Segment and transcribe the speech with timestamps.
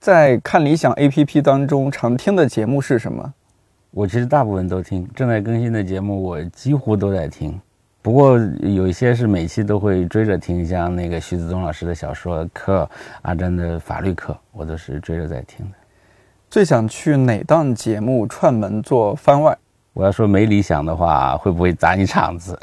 [0.00, 3.34] 在看理想 APP 当中常听的节目是什么？
[3.90, 7.60] 我其实大部分都听，正在更新的节目我几乎都在听。
[8.00, 12.88] 不过有一些是每期都会追着听，像那个徐子东老师的小说课、
[13.20, 15.72] 阿珍的法律课，我都是追着在听的。
[16.48, 19.54] 最想去哪档节目串门做番外？
[19.92, 22.58] 我要说没理想的话，会不会砸你场子？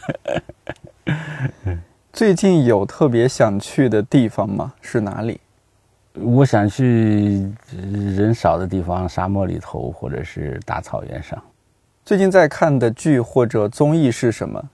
[2.10, 4.72] 最近有特别想去的地方吗？
[4.80, 5.38] 是哪里？
[6.22, 7.50] 我想去
[8.16, 11.40] 人少的地方，沙漠里头，或者是大草原上。
[12.04, 14.64] 最近在看的剧或者综艺是什么？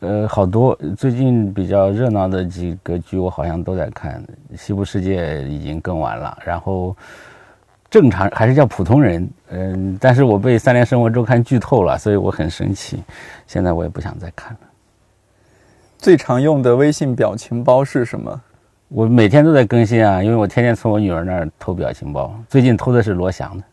[0.00, 0.78] 呃，好多。
[0.96, 4.22] 最近比较热闹的几个剧，我好像都在看。
[4.56, 6.96] 《西部世界》已经更完了，然后
[7.88, 9.30] 正常还是叫普通人。
[9.50, 13.02] 嗯，但是我被《三联生活周刊》剧透了，所以我很生气。
[13.46, 14.60] 现在我也不想再看了。
[15.98, 18.42] 最常用的微信表情包是什么？
[18.94, 22.30] 我每天都在更新啊，因为我天天从我女儿那儿偷表情包。
[22.46, 23.64] 最近偷的是罗翔的。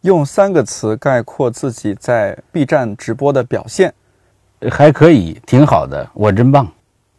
[0.00, 3.94] 用三个词概括自己在 B 站直播的表现，
[4.68, 6.10] 还可以，挺好的。
[6.12, 6.66] 我真棒。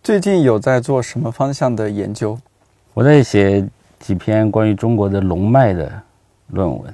[0.03, 2.38] 最近有在做什么方向的研究？
[2.94, 3.66] 我在写
[3.99, 5.89] 几篇关于中国的龙脉的
[6.47, 6.94] 论文。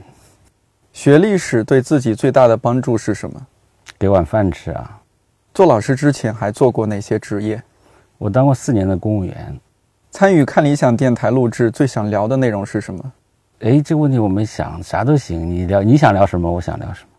[0.94, 3.42] 学历史对自己最大的帮助是什么？
[3.98, 5.02] 给碗饭吃啊。
[5.56, 7.60] 做老师之前还做过哪些职业？
[8.20, 9.60] 我当过四年的公务员。
[10.12, 13.12] 参与看理想电台录制，最想聊的内容是什么？
[13.60, 17.10] 哎，这个问题我们想，啥都行，你聊，你想聊什么，我想聊什么。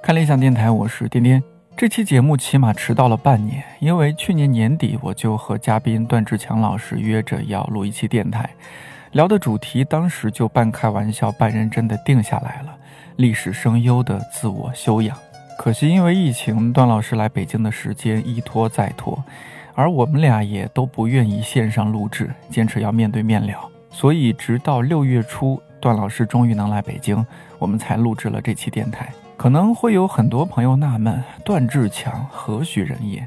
[0.00, 1.42] 看理想电台，我是颠颠。
[1.76, 8.48] 这期节目起码迟到了半年，因为去年年底我就和嘉宾段志强老师约着要录一期电台。
[9.16, 12.76] 聊的主题当时就半开玩笑半认真的定下来了，
[13.16, 15.16] 历史声优的自我修养。
[15.56, 19.18] 可惜因为疫情，段老师来北京的时间一拖再拖，
[19.74, 23.58] 而我们俩也都不愿意线上录制，坚持要面对面聊。
[23.88, 27.24] 所以直到六月初，段老师终于能来北京，
[27.58, 29.10] 我们才录制了这期电台。
[29.38, 33.26] 可能会有很多朋友纳闷，段志强何许人也？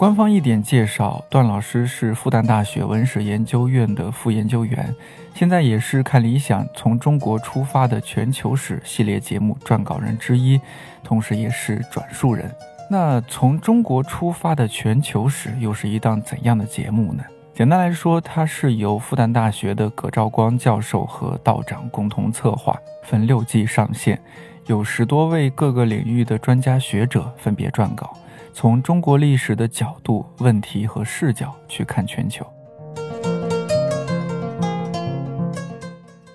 [0.00, 4.96] 官方一点介绍：段老师是复旦大学文史研究院的副研究员，
[5.34, 10.58] 现在也是看理想从中国出发的全球史系列节目撰稿人之一，
[11.04, 12.50] 同时也是转述人。
[12.88, 17.22] 那从中国出发的全球史又是一档怎样的节目呢？
[17.52, 24.18] 简单来说，它是由复旦大学的葛兆光教授和道长共同策划，分六季上线，
[24.64, 28.16] 有十多位各个领域的专家学者分别撰稿。
[28.60, 32.46] 从中国历史的角度、问题和视角去看全球，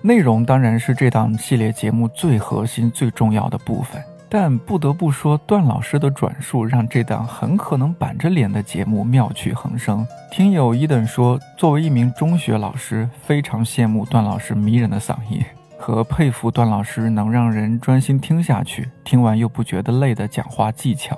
[0.02, 4.02] 内容当然是这档系列节目最核心、最重要的部分。
[4.28, 10.04] 但不得不说，段老师的转述让这档很可能板着脸的节目妙趣横生。
[10.32, 15.46] 听友一等说，作为一名中学老师，非常羡慕段老师迷人的嗓音，
[15.78, 21.16] 和佩服段老师能让人专心听下去、听完又不觉得累的讲话技巧。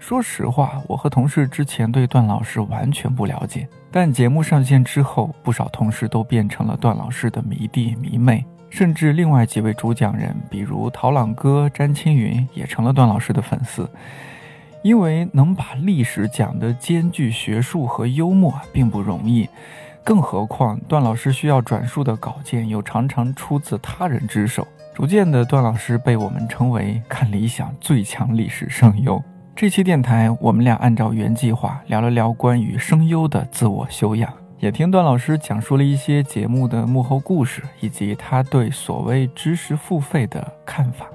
[0.00, 13.88] 说实话，我和同事之前对段老师完全不了解，但节目上线之后，不少同事都变成了段老师的迷弟迷妹，甚至另外几位主讲人，比如陶朗哥、詹青云，也成了段老师的粉丝。
[14.82, 19.46] 因为能把历史讲得兼具学术和幽默，并不容易，
[20.02, 29.22] 更何况段老师需要转述的稿件又常常出自他人之手，逐渐的，段老师被我们称为看理想最强历史声优。
[29.60, 41.06] 这期电台，我们俩按照原计划聊了聊关于声优的自我修养，也听段老师讲述了一些节目的幕后故事，以及他对所谓知识付费的看法。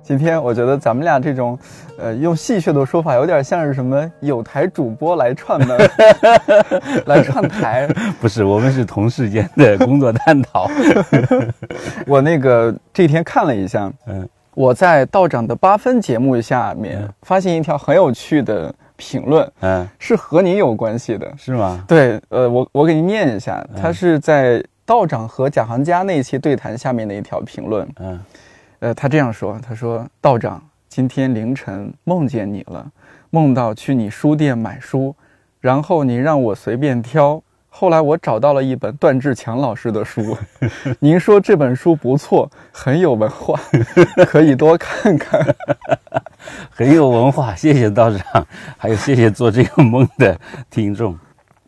[0.00, 1.58] 今天我觉得咱们俩这种，
[1.98, 5.78] 呃，用戏谑的说法，有点像是什么有台主播来串门，
[7.06, 7.88] 来串台。
[8.20, 10.68] 不是，我们是同事间的工作探讨。
[12.06, 21.84] 我那个这天看了一下，嗯，我在道长的八分节目下面发现一条很有趣的评论，嗯，是和您有关系的，是吗？
[21.86, 28.20] 对，呃，我我给您念一下，他是在道长和贾行家那期对谈下面的一条评论，嗯。
[28.80, 30.62] 呃，他这样说：“他说，道长，
[30.94, 32.86] 今天凌晨梦见你了，
[33.30, 35.12] 梦到去你书店买书，
[35.60, 37.42] 然后你让我随便挑。
[37.68, 40.38] 后来我找到了一本段志强老师的书，
[41.00, 43.58] 您说这本书不错，很有文化，
[44.28, 45.44] 可以多看看。
[46.70, 48.46] 很有文化，谢谢道长，
[48.78, 50.38] 还有谢谢做这个梦的
[50.70, 51.18] 听众。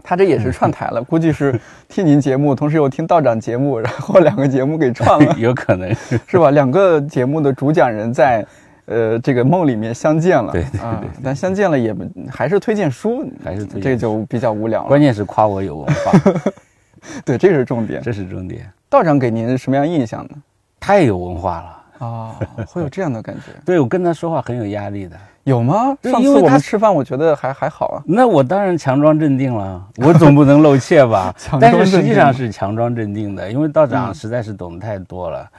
[0.05, 5.93] 他这也是串台了，估计是听您节目，同时又听道长节目，然后两个节目给串了， 有可能
[6.29, 6.53] 是吧？
[6.53, 8.47] 两个节目的主讲人在。
[8.87, 11.95] 呃，这个梦里面相见了，对啊，但相见了也
[12.31, 14.89] 还是推荐书，还是推荐，这就比较无聊了。
[14.89, 16.33] 关键是夸我有文化，
[17.25, 18.65] 对，这是重点，这是重点。
[18.89, 20.31] 道长给您什么样印象呢？
[20.79, 22.37] 太有文化了啊，
[22.69, 23.53] 会有这样的感觉。
[23.67, 25.97] 对我跟他说话很有压力的，有吗？
[26.05, 28.03] 上次我们吃饭，我觉得还还好啊。
[28.07, 31.35] 那我当然强装镇定了，我总不能露怯吧？
[31.61, 35.51] 但是实际上是强装镇定的，因为道长实在是懂得太多了。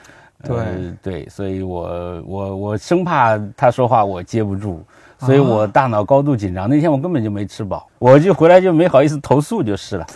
[0.55, 4.81] 对对，所以我我我生怕他说话我接不住，
[5.19, 6.69] 所以我大脑高度紧张。
[6.69, 10.07] 那天我根本就没吃饱，我就回来就没好意思投诉就是了。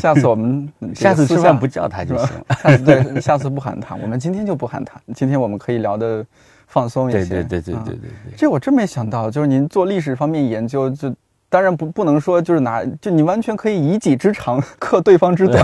[0.00, 2.28] 下次我们 下次吃饭不叫他就行。
[2.62, 5.00] 下次对，下次不喊他，我们今天就不喊他。
[5.14, 6.24] 今天我们可以聊的
[6.66, 7.24] 放松一些。
[7.24, 8.34] 对对对对对对对。
[8.36, 11.14] 这我真没想到，就是您做历史方面研究就。
[11.52, 15.62] 当然不不能说就是拿就你完全可以以己之长克对方之短，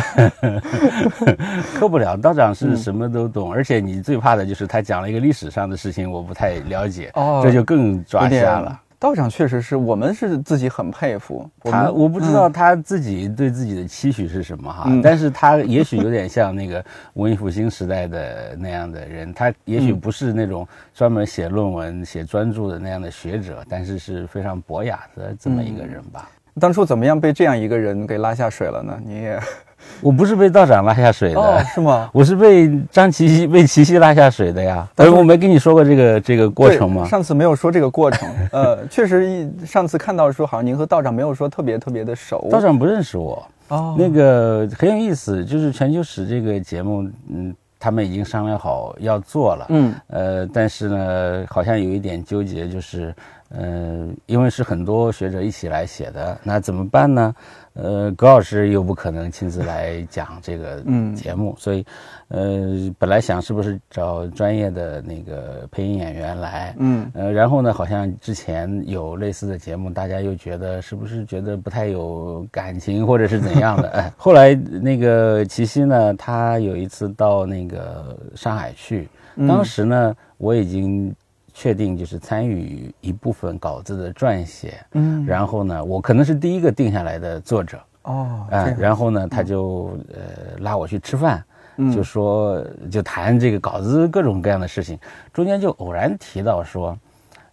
[1.74, 2.14] 克不了。
[2.14, 7.10] 道长是什么都懂，而且你最怕的就是他讲了一个历史上的事情，我不太了解，
[7.42, 8.78] 这就更抓瞎了。
[9.00, 16.84] 道长确实是我们是自己很佩服他，我不知道他自己对自己的期许是什么哈，但是他也许有点像那个
[17.14, 26.28] 文艺复兴时代的那样的人，他也许不是那种专门写论文、写专著的那样的学者，但是是非常博雅的这么一个人吧。
[26.60, 29.00] 当初怎么样被这样一个人给拉下水了呢？
[29.04, 29.40] 你也。
[30.00, 32.08] 我不是被道长拉下水的，是吗？
[32.14, 34.86] 我是被张琪琪 被琪琪拉下水的呀。
[34.94, 37.04] 但是，我没跟你说过这个这个过程吗？
[37.06, 38.28] 上次没有说这个过程。
[38.52, 42.48] 呃，确实，上次看到说好像您和道长没有说特别特别的熟。
[42.50, 43.46] 道长不认识我。
[43.68, 49.66] 哦，那个很有意思，就是全球史这个节目，嗯，他们已经商量好要做了。
[49.68, 53.14] 嗯，呃，但是呢，好像有一点纠结，就是，
[53.50, 57.34] 呃，因为是很多学者一起来写的，那怎么办呢？
[57.80, 60.82] 呃，葛老师又不可能亲自来讲这个
[61.14, 61.86] 节目，所以，
[62.26, 73.88] 呃，本来想是不是找专业的那个配音演员来，嗯，呃，然后呢，好像之前有类似的节目，大家又觉得是不是觉得不太有感情，或者是怎样的？
[73.96, 79.08] 哎，后来那个齐溪呢，他有一次到那个上海去，
[79.46, 81.14] 当时呢，我已经。
[81.58, 91.44] 确定就是参与一部分稿子的撰写，嗯，然后呢，我可能是第一个定下来的作者，哦，哎，然后呢，他就呃拉我去吃饭，
[91.92, 94.96] 就说就谈这个稿子各种各样的事情，
[95.32, 96.96] 中间就偶然提到说，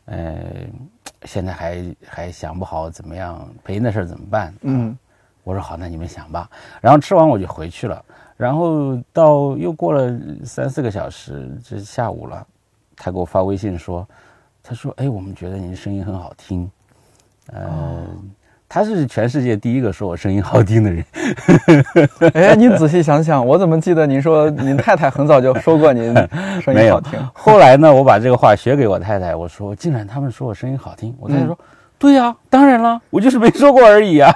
[0.05, 0.35] 呃，
[1.23, 4.95] 现在还还想不好怎么样配音的事怎么办，嗯，
[5.43, 6.47] 我说好，那你们想吧，
[6.79, 8.05] 然后吃完我就回去了，
[8.37, 12.45] 然后到又过了三四个小时，这下午了。
[12.97, 14.07] 他给我发微信说
[14.63, 16.69] ：“他说，哎，我们觉得您声音很好听。
[17.53, 18.07] 呃，
[18.67, 21.05] 他是全世界第一个说我声音好听的人。
[22.33, 26.11] 哎，您仔细想想，我怎么记得您说您太太很早就说过您
[26.61, 27.19] 声音好听？
[27.33, 31.15] 后来呢，我把这个话学给我太太，我说，竟然他们说我声音好听。
[31.19, 31.55] 我太太说，
[31.99, 34.33] 对呀，当然了，我就是没说过而已啊。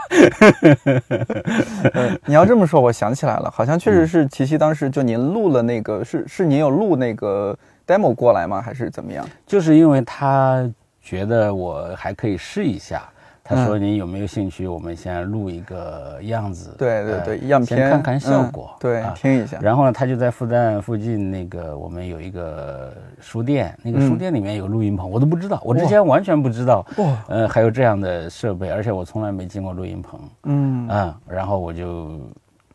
[2.26, 7.58] 你要这么说，我想起来了，好像确实是琪琪当时就您录了那个，是是您有录那个。”
[7.90, 8.62] Demo 过来吗？
[8.62, 9.28] 还是怎么样？
[9.48, 10.70] 就是因为他
[11.02, 13.02] 觉得我还可以试一下，
[13.44, 14.68] 他说：“你有没有兴趣？
[14.68, 19.58] 我们先录一个样子。”对对对，样片先看看效果，对，听一下。
[19.60, 26.86] 然后呢，他就在复旦附近那个我们有一个书店，那个书店里面有录音棚，我都不知道，我之前完全不知道，
[27.28, 30.20] 呃，还有这样的设备，而且我从来没进过录音棚。
[30.44, 32.20] 嗯啊，然后我就。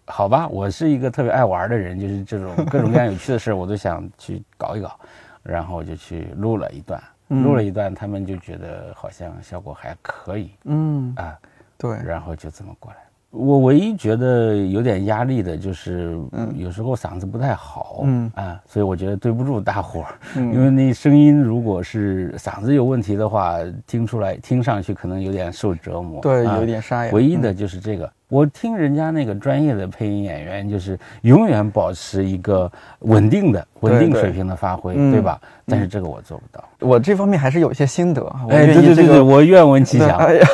[0.07, 4.99] 好吧，我是一个特别爱玩的人，就是 这种各种各样有趣的事我都想去搞一搞，
[5.43, 11.39] 然后我就去录了一段，录了一段，他们就觉得好像效果还可以，嗯啊，
[11.79, 12.99] 对，然后就这么过来。
[13.37, 18.31] 我唯一觉得有点压力的就是，嗯，有时候嗓子不太好，嗯。
[18.37, 23.59] 啊，所以我觉得对不住大伙儿，因为那声音如果是嗓子有问题的话，
[23.89, 27.13] 听出来听上去可能有点受折磨，对，有点沙哑。
[27.13, 28.09] 唯一的就是这个。
[28.29, 35.41] 我听人家那个专业的配音演员，就是永远保持一个稳定的、稳定水平的发挥，对吧？
[35.67, 36.65] 但是这个我做不到。
[36.81, 38.23] 我这方面还是有一些心得。
[38.51, 40.17] 哎，对对对，我愿闻其详。
[40.19, 40.47] 哎呀，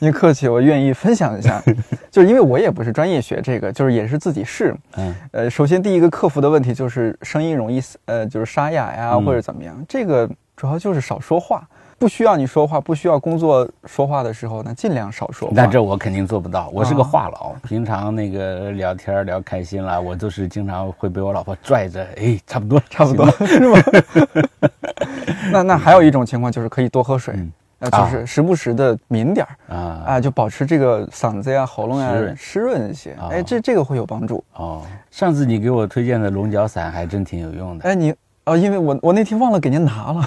[0.00, 1.62] 您客气，我愿意分享一下。
[2.10, 4.74] 就是因为我也不是专业学这个，就是也是自己试。
[4.96, 5.14] 嗯。
[5.32, 9.76] 呃，首先第一个克服的问题就是声音容易呃，就是沙哑呀，或者怎么样。
[9.86, 11.68] 这个主要就是少说话。
[11.98, 15.54] 不需要你说话，不需要工作说话的时候，呢尽量少说话。
[15.54, 17.54] 那这我肯定做不到，我是个话痨。
[17.66, 23.78] 平常那个聊天聊开心了，我都是经常会被我老婆拽着，哎，差不多，差不多，是吗？
[25.50, 27.34] 那那还有一种情况就是可以多喝水，
[27.80, 33.16] 呃，就是时不时的抿点儿啊啊，就保持这个嗓子呀、喉咙呀湿润一些。
[33.28, 34.82] 哎，这这个会有帮助哦。
[35.10, 37.88] 上次你给我推荐的龙角散还真挺有用的。
[37.88, 38.14] 哎，你。
[38.48, 40.24] 啊，因为我我那天忘了给您拿了。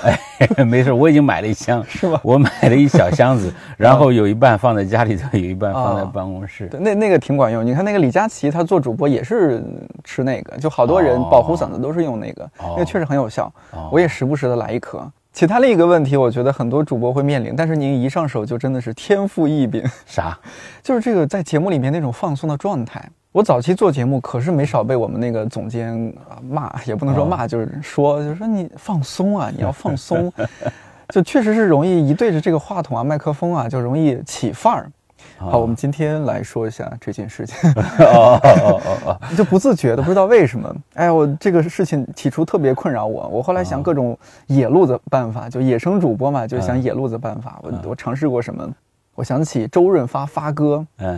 [0.58, 2.20] 哎， 没事，我已经买了一箱，是吧？
[2.24, 6.68] 我买了一小箱子，然后有一半放在家里头，有一半放在办公室。
[6.68, 7.66] 对，那那个挺管用。
[7.66, 9.64] 你看那个李佳琦，他做主播也是
[10.04, 13.52] 吃那个，就好多人保护嗓子都是用那个，那个确实很有效。
[13.92, 15.06] 我也时不时的来一颗。
[15.34, 19.82] 其他另一个问题，我觉得很多主播会面临，但是您一上手就真的是天赋异禀。
[20.06, 20.38] 啥？
[20.84, 23.02] 就是这个在节目里面那种放松的状态。
[23.32, 26.14] 我早期做节目，可是没少被我们那个总监
[26.50, 30.32] 骂， 也不能说骂，就是说，就是说你放松啊， 你要放松，
[31.10, 34.92] 就确实是容易一对着这个话筒啊、麦克风啊，就容易起范儿。
[35.38, 37.56] 好，我们今天来说一下这件事情。
[38.00, 40.76] 哦哦哦哦，就不自觉的，不知道为什么。
[40.96, 47.60] 哎，我这个事情起初特别困扰我，我后来想各种野路子办法，就野生主播嘛，就想野路子办法。
[47.62, 48.68] 我我尝试过什么？
[49.16, 50.86] 我想起周润发发哥。
[50.98, 51.18] 嗯。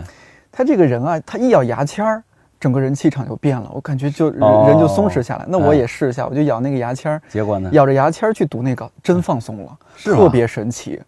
[0.56, 2.22] 他这个人啊，他一咬牙签儿，
[2.60, 5.44] 整个人气场就变了，我感觉就人就松弛下来。
[5.48, 11.02] 那我也试一下，我就咬那个牙签儿，结果呢，咬着牙签儿去读那个，真放松了，特别神奇，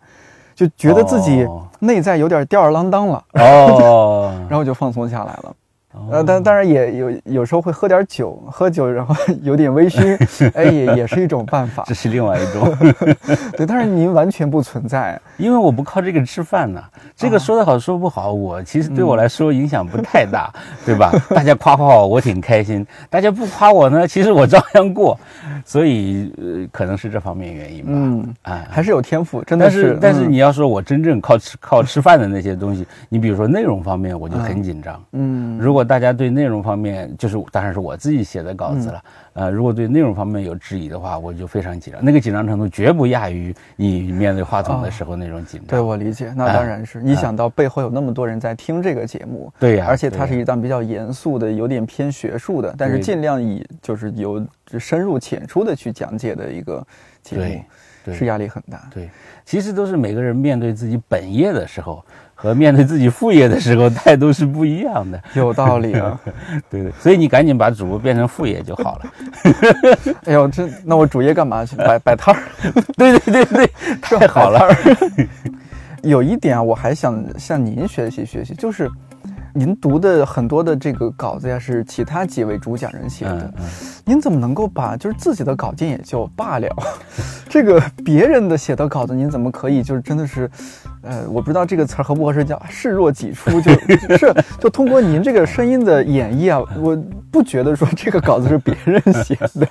[0.57, 1.47] 就觉得自己
[1.79, 5.55] 内在有点吊儿郎当了，哦， 然后就放松下来了。
[6.11, 11.85] 呃，但当然也有有时候会喝点酒，喝酒然后 有点微醺，哎，也也是一种办法。
[11.88, 12.76] 这是另外一种，
[13.57, 16.83] 对，但是您完全不存在，因为我不靠这个吃饭呢。
[17.17, 20.53] 这个说的好说不好，我其实对我来说影响不太大，
[20.85, 21.12] 对吧？
[21.31, 25.19] 大家夸夸我，我挺开心；大家不夸我呢，其实我照样过。
[25.65, 27.88] 所以呃，可能是这方面原因吧。
[27.93, 29.99] 嗯，哎，还是有天赋，真的是。
[30.00, 35.03] 但是你要说我真正靠吃靠吃饭的那些东西，你比如说内容方面，我就很紧张。
[35.12, 39.02] 嗯，如果大家对内容方面，就是当然是我自己写的稿子了。
[39.35, 42.02] 呃，如果对内容方面有质疑的话，我就非常紧张。
[42.05, 45.69] 那个紧张程度绝不亚于你面对话筒的时候那种紧张。
[45.69, 47.00] 对我理解，那当然是。
[47.02, 54.45] 你想到背后有那么多人在听这个节目，对呀，而且它是一档比较严肃的、有点偏学术的，但是尽量以就是有
[54.78, 56.87] 深入浅出的去讲解的一个
[57.23, 57.37] 节
[58.07, 58.88] 目，是压力很大。
[58.90, 59.11] 对，
[59.45, 62.02] 其实都是每个人面对自己本业的时候。
[62.37, 66.21] 和面对自己副业的时候态度是不一样的，有道理啊，
[66.71, 69.05] 对对，所以你赶紧把主播变成副业就好了。
[70.26, 71.75] 哎呦，这那我主业干嘛去？
[71.76, 72.43] 摆摆摊儿？
[72.97, 74.69] 对对对对，太好了。
[76.02, 78.88] 有一点啊，我还想向您学习学习，就是。
[79.57, 83.51] 您读的很多的这个稿子呀，是其他几位主讲人写的，
[84.05, 86.69] 您怎么能够把就是自己的稿件也就罢了，
[87.49, 90.51] 这个别人的写的稿子，您怎么可以就是真的是，
[91.01, 93.73] 呃，我不知道这个词儿合不合适，叫视若己出，就
[94.19, 96.95] 是就通过您这个声音的演绎啊，我
[97.31, 99.67] 不觉得说这个稿子是别人写的，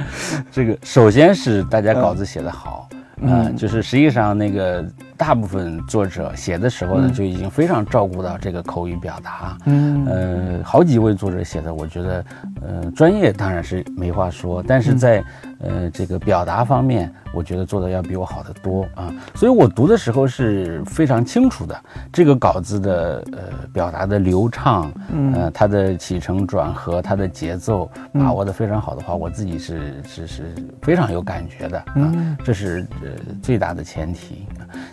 [0.50, 2.88] 这个首先是大家稿子写的好，
[3.20, 4.82] 嗯，就是实际上那个。
[5.16, 9.56] 大部分作者写的时候呢，就已经非常照顾到这个口语表达。
[9.64, 12.24] 嗯，呃，好几位作者写的，我觉得，
[12.62, 15.22] 呃，专业当然是没话说，但是在
[15.66, 19.12] 呃这个表达方面，我觉得做的要比我好得多啊。
[19.34, 21.78] 所以我读的时候是非常清楚的，
[22.12, 24.92] 这个稿子的呃表达的流畅，
[25.34, 32.36] 呃，它的起承转合，它的节奏把握的非常好的话，我自己是是是非常有感觉的啊。
[32.44, 33.08] 这是呃
[33.42, 34.46] 最大的前提。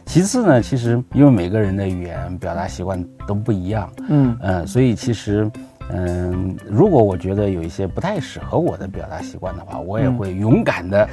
[0.06, 5.50] 其次呢，其实因为每个人的语言表达习惯都不一样，嗯嗯，所以其实，
[5.90, 11.10] 嗯，如果我觉得有一些不太适合我的表达习惯的话，我也会勇敢的，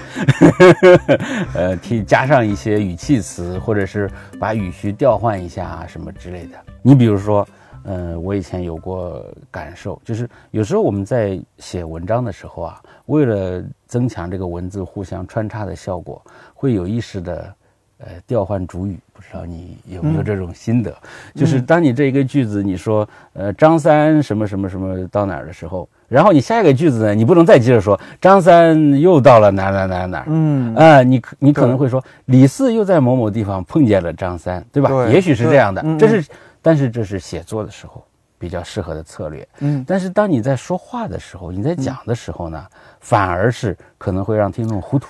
[1.55, 6.59] 呃，替加上一些语气词，或者是把语序调换一下啊什么之类的。
[6.83, 7.47] 你比如说，
[7.85, 16.23] 嗯，我以前有过感受，就是有时候我们在写文章的时候啊，为了增强这个文字互相穿插的效果，
[16.55, 17.55] 会有意识的。
[18.03, 20.95] 呃，调换主语，不知道你有没有这种心得？
[21.35, 35.07] 就是当你这一个句子，你说，呃，张三什么什么什么到哪儿的时候，然后你下一个句子呢，你不能再接着说张三又到了哪哪哪哪，嗯，啊，你你可能会说李四又在某某地方碰见了张三，对吧？
[35.09, 36.27] 也许是这样的，这是，
[36.63, 38.03] 但是这是写作的时候
[38.39, 39.47] 比较适合的策略。
[39.59, 42.65] 嗯，但是当你在说话的时候，你在讲的时候呢，
[43.01, 45.09] 反而是可能会让听众糊涂。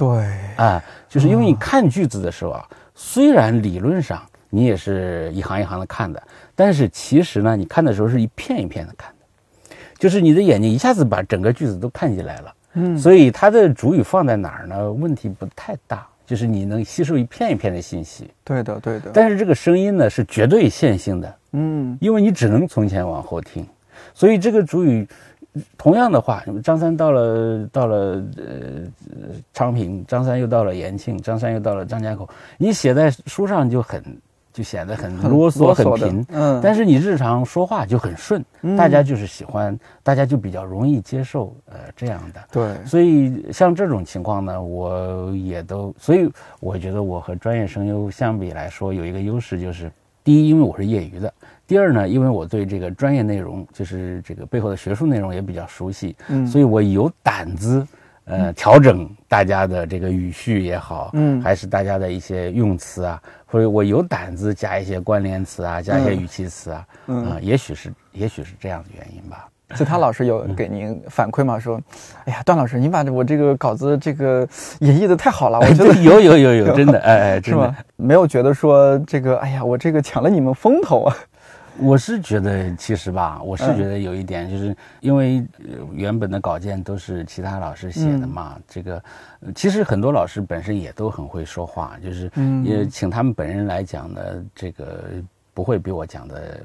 [0.00, 0.08] 对，
[0.56, 6.22] 啊，就是因为你看句子的时候啊，虽然理论上你也是一行一行的看的，
[6.54, 14.90] 但是其实呢，你看的时候是一片一片的看的，就是你的眼睛一下子把整个句子都看进来了，嗯，所以它的主语放在哪儿呢？
[14.90, 18.30] 问题不太大，就是你能吸收一片一片的信息。
[18.42, 19.10] 对的，对的。
[19.12, 23.66] 但是这个声音呢是绝对线性的，嗯，因为你只能从前往后听，
[24.14, 25.06] 所以这个主语。
[25.76, 32.28] 同样的话，张三到了到了呃昌平，张三又到了延庆，张三又到了张家口，
[32.58, 34.02] 你写在书上就很。
[34.52, 38.44] 就显得很啰嗦、很平，嗯，但是你日常说话就很顺，
[38.76, 42.40] 大家就是喜欢，大家就比较容易接受，呃，这样的。
[42.50, 46.28] 对，所以像这种情况呢，我也都，所以
[46.58, 49.90] 我觉得我和专业声优相比来说有一个优势，就是
[50.30, 51.28] 第一，因为我是业余的；
[51.66, 57.84] 第二呢，因为我对这个专业内容，就是这个背后的学术内容也比较熟悉，嗯，所以我有胆子。
[58.26, 69.48] 呃，调整大家的这个语序也好，嗯，还是大家的一些用词啊，或者我有胆子加一些关联词啊，加一些语气词啊，啊，也许是，也许是这样的原因吧。
[69.76, 71.58] 其他老师有给您反馈吗？
[71.58, 71.80] 说，
[72.24, 74.46] 哎呀，段老师，您把我这个稿子这个
[74.80, 77.76] 演绎的太好了， 我觉得有有有有，真的， 哎哎，是吗？
[77.96, 81.16] 没有觉得说这个，哎呀，我这个抢了你们风头啊。
[81.78, 85.42] 我是觉得，其实吧，我是觉得有一点，就是因为
[85.92, 88.58] 原本的稿件都是其他老师写的嘛。
[88.68, 89.02] 这个
[89.54, 92.30] 其实很多老师本身也都很会说话，就是
[92.64, 94.20] 也请他们本人来讲呢，
[94.54, 95.04] 这个
[95.54, 96.60] 不会比我讲的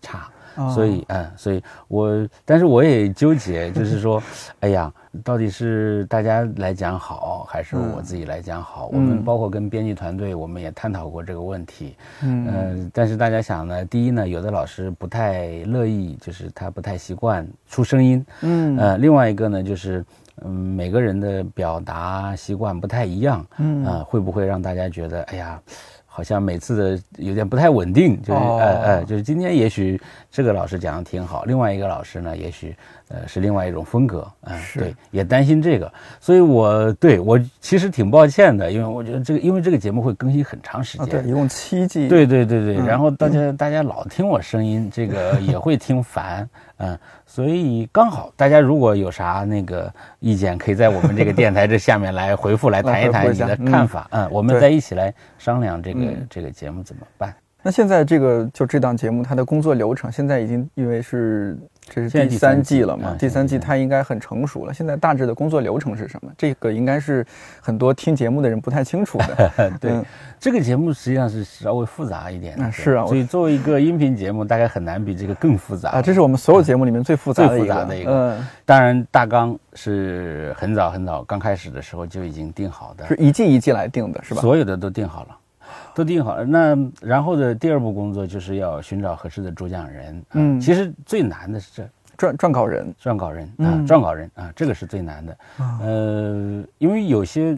[0.00, 0.28] 差。
[0.74, 4.20] 所以，嗯，所以我，但是我也纠结，就是说，
[4.58, 4.92] 哎呀，
[5.22, 8.88] 到底是大家来讲好，还是我自己来讲好？
[8.92, 11.96] 我们包括跟编辑团队，我们也探讨过这个问题。
[12.22, 18.26] 嗯，但是大家想呢，第一呢，有的老师不太乐意，就是他不太习惯出声音。
[18.40, 20.04] 嗯，呃，另外一个呢，就是，
[20.42, 23.46] 嗯，每个人的表达习惯不太一样。
[23.58, 25.62] 嗯，啊，会不会让大家觉得，哎呀？
[26.12, 29.98] 好像每次的有点不太稳定，就是呃呃，就是今天也许
[30.28, 32.74] 这个老师讲的挺好，另外一个老师呢，也许
[33.08, 35.90] 呃是另外一种风格，嗯，对，也担心这个，
[36.20, 46.46] 所以我对我其实挺抱歉的，因为我觉得这个，因为这个节目会更新很长时间，对，一共七季，对对对对，然后大家大家老听我声音，这个也会听烦，
[46.80, 46.98] 嗯。
[47.24, 54.08] 所以刚好，大家如果有啥那个意见，可以在我们这个电台这下面来回复，来谈一谈你的看法。
[54.10, 57.32] 嗯，我们再一起来商量这个这个节目怎么办。
[57.62, 61.58] 那现在这个就这档节目，它的工作流程现在已经因为是
[61.92, 63.16] 这是第三季了嘛？
[63.18, 64.72] 第三季它应该很成熟了。
[64.72, 66.30] 现在大致的工作流程是什么？
[66.38, 67.26] 这个应该是
[67.60, 69.72] 很多听节目的人不太清楚的。
[69.80, 70.00] 对，
[70.38, 72.70] 这个节目实际上是稍微复杂一点的。
[72.70, 76.00] 是啊，所以作为一个音频节目，大概很难比这个更复杂啊。
[76.00, 78.12] 这是我们所有节目里面最复杂最复杂的一个。
[78.12, 84.40] 嗯，当然大纲是很早很早刚开始的时候就已经定好的，是一季一季来定的，是吧？
[84.40, 85.36] 所有的都定好了。
[86.00, 90.24] 都定好了，那然后的第二步工作就是要寻找合适的主讲人。
[90.32, 91.70] 嗯，其实最难的是
[92.16, 95.36] 这撰撰稿人，撰稿人啊，撰稿人啊，这个是最难的。
[95.58, 97.54] 呃，因为有些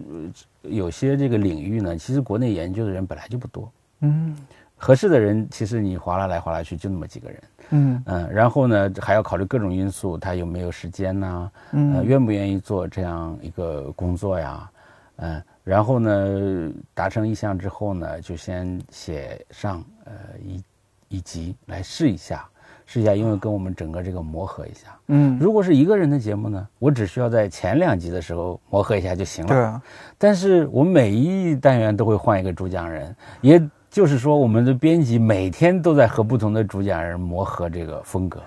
[0.63, 3.71] 有些这个领域呢，其实国内研究的人本来就不多。
[4.01, 4.37] 嗯，
[4.77, 7.43] 合适的人其实你划拉来划拉去就那么几个人。
[7.71, 11.51] 嗯嗯，然后呢还要考虑各种因素，他有没有时间呐？
[11.71, 14.69] 嗯，愿不愿意做这样一个工作呀？
[15.17, 15.43] 嗯。
[15.65, 20.13] 然后呢，达成意向之后呢，就先写上呃
[20.45, 20.63] 一
[21.07, 22.45] 一集来试一下，
[22.85, 24.99] 试一下，因为跟我们整个这个磨合一下。
[25.07, 29.49] 嗯，如果是一个人的节目呢，我只需要在前两集的时候磨合一下就行了。
[29.49, 29.81] 对啊。
[30.19, 38.43] 但是我每一单元都会换一个主讲人，也就是说，我们的编辑每天都在和不同的主讲人磨合这个风格，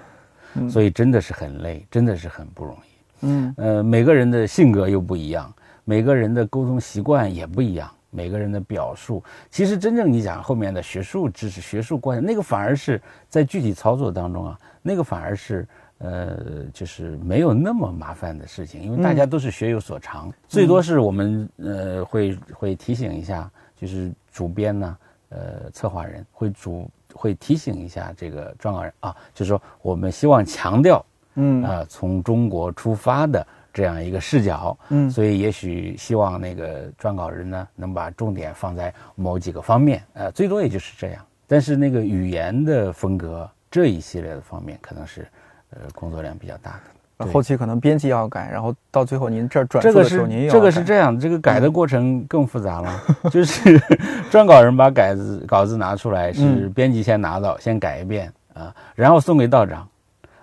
[0.70, 3.26] 所以真的是很累，真的是很不容易。
[3.28, 3.54] 嗯。
[3.56, 5.54] 呃，每个人的性格又不一样。
[5.86, 15.68] 每个人的沟通习惯也不一样，每个人的表述，其实真正你讲后面的学术知识、学术观念，那个反而是在具体操作当中啊，那个反而是
[16.00, 24.98] 呃，就是没有那么麻烦的事情，因为大家都是学有所长，最多是我们呃会会提醒一下，就是主编呢，
[25.30, 33.46] 呃，策划人会主会提醒一下这个撰稿人啊，就是说我们希望强调，嗯啊，从中国出发的。
[33.76, 41.22] 这样一个视角，嗯，所以也许希望那个撰稿人呢，能把重点放在某几个方面，呃，最多也就是这样。
[41.46, 45.28] 但是那个语言的风格这一系列的方面，可能是，
[45.72, 46.80] 呃，工作量比较大
[47.18, 47.26] 的。
[47.32, 53.04] 后期可能编辑要改，然后到最后您这儿转述的时候，您这个是这样，这个改的过程更复杂了。
[53.30, 53.78] 就是
[54.32, 59.86] 撰稿人把稿子稿子拿出来，是编辑先拿到，先改一遍啊，然后送给道长。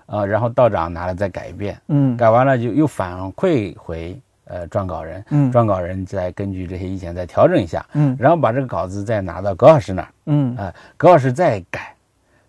[0.07, 11.95] 啊，然后道长拿了再改一遍，嗯，改完了就又反馈回呃撰稿人，嗯，撰稿人再根据这些意见再调整一下，嗯，然后把这个稿子再拿到葛老师那儿，嗯，啊，葛老师再改，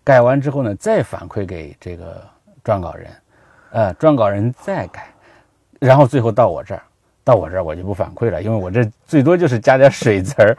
[0.02, 2.22] 改完之后呢，再反馈给这个
[2.62, 3.10] 撰稿人，
[3.70, 5.06] 呃，撰稿人再改，
[5.80, 6.82] 然后最后到我这儿，
[7.24, 10.56] 到我这儿我就不反馈了，因为我这最多就是加点水词儿，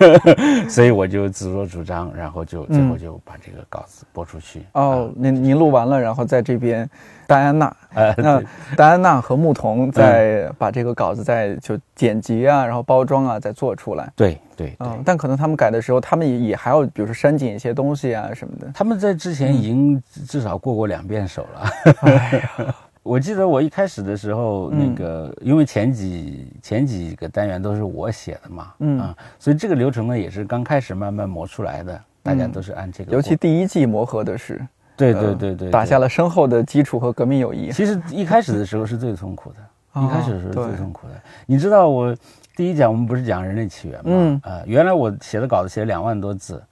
[0.66, 4.62] 所以我就自作主张，然后就最后就把这个稿子播出去。
[4.72, 6.88] 哦，您您录完了，然后在这边，
[7.26, 7.76] 戴安娜，
[8.16, 8.42] 那
[8.74, 14.10] 戴安娜和牧童再把这个稿子再就剪辑啊，然后包装啊，再做出来。
[14.16, 18.70] 对对，嗯，但可能他们改的时候，他们也也还要，比如说删减一些东西啊什么的。
[18.72, 21.70] 他们在之前已经至少过过两遍手了。
[22.00, 22.74] 哎呀。
[23.02, 33.12] 我记得我一开始的时候，那个因为前几前几个单元都是我写的嘛，嗯啊，所以这个流程呢也是刚开始慢慢磨出来的，大家都是按这个。
[33.12, 34.60] 尤其第一季磨合的是，
[34.96, 37.72] 对对对对，打下了深厚的基础和革命友谊。
[37.72, 39.58] 其实一开始的时候是最痛苦的，
[40.02, 41.14] 一开始的时候最痛苦的。
[41.46, 42.14] 你知道我
[42.54, 44.04] 第一讲我们不是讲人类起源吗？
[44.04, 46.62] 嗯啊，原来我写的稿子写了两万多字，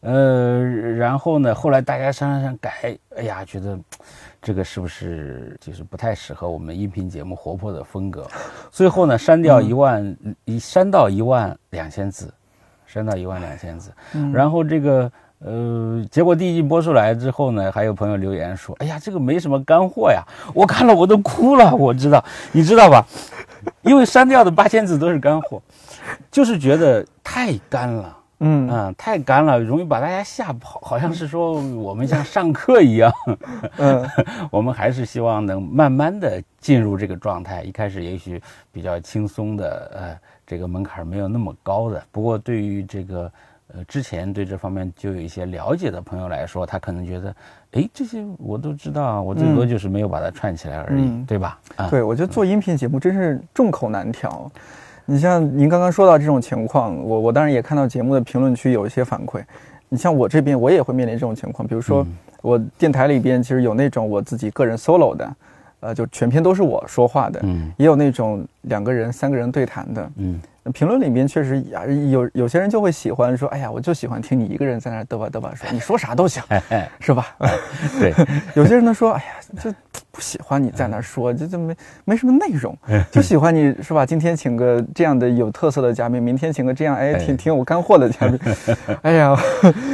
[0.00, 0.62] 呃，
[0.96, 3.78] 然后呢，后来大家删删删改，哎呀，觉得。
[4.40, 8.26] 这个是不是就是不太适合我们音频节目活泼的风格？
[8.70, 12.32] 最后呢，删掉一万一，删到一万两千字，
[12.86, 13.90] 删到一万两千字。
[14.32, 20.22] 然后这个呃，结果第一季播出来之后呢，还有朋友留言说：“哎呀，这个没什么干货呀！”
[20.54, 21.74] 我看了我都哭了。
[21.74, 23.06] 我知道，你知道吧？
[23.82, 25.60] 因为删掉的八千字都是干货，
[26.30, 28.17] 就是觉得太干了。
[28.40, 33.12] 嗯啊，太干了，容易把大家吓跑，好像是说我们像上课一样。
[33.78, 34.08] 嗯，
[34.50, 37.62] 我们还是希望能慢慢的进入这个状态。
[37.62, 42.00] 一开始也许比较轻松的，呃，这个门槛没有那么高的。
[42.12, 43.32] 不过对于这个
[43.74, 47.34] 呃之前对这方面就有一些了解的朋友来说，他可能觉得，
[47.72, 51.58] 哎，这些我都知道，我最多就是没有把它串起来而已，对吧？
[51.74, 54.48] 啊，对，我觉得做音频节目真是众口难调。
[55.10, 59.42] 你像您刚刚说到这种情况，我我当然也看到节目的评论区有一些反馈。
[59.88, 61.66] 你像我这边，我也会面临这种情况。
[61.66, 62.06] 比如说，
[62.42, 65.36] 我电台里边其实有那种我自己个人 solo 的，
[65.80, 70.38] 呃，就全篇都是我说话的，嗯，也有那种两个人、三个人对谈的，嗯。
[70.74, 76.42] 评论里边确实呀有有些人就会喜欢说，哎呀，我就喜欢听你一个人在那嘚吧嘚吧说，你说啥都行，
[77.00, 77.34] 是吧？
[77.98, 78.12] 对。
[78.54, 79.72] 有些人呢说，哎呀，就
[80.18, 81.72] 不喜欢你在那说，就就没
[82.04, 82.76] 没什么内容，
[83.08, 84.04] 就喜欢你是吧？
[84.04, 88.36] 今天请个这样的有特色的嘉宾，明天请个这样哎挺挺有干货的嘉宾。
[89.02, 89.38] 哎呀，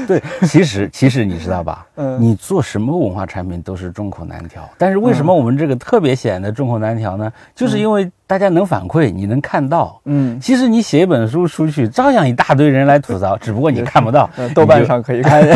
[0.09, 1.87] 对，其实其实你知道吧？
[1.97, 7.31] 嗯，你做什么文化产品都是众口难调，但是为什么我们这个特别显得众口难调呢？
[7.55, 8.11] 就是因为。
[8.27, 14.29] 大家能反馈，你能看到，嗯，其实你写一本书出去，照样一大堆人来吐槽， 只不过你看不到。
[14.55, 15.43] 豆瓣上可以看。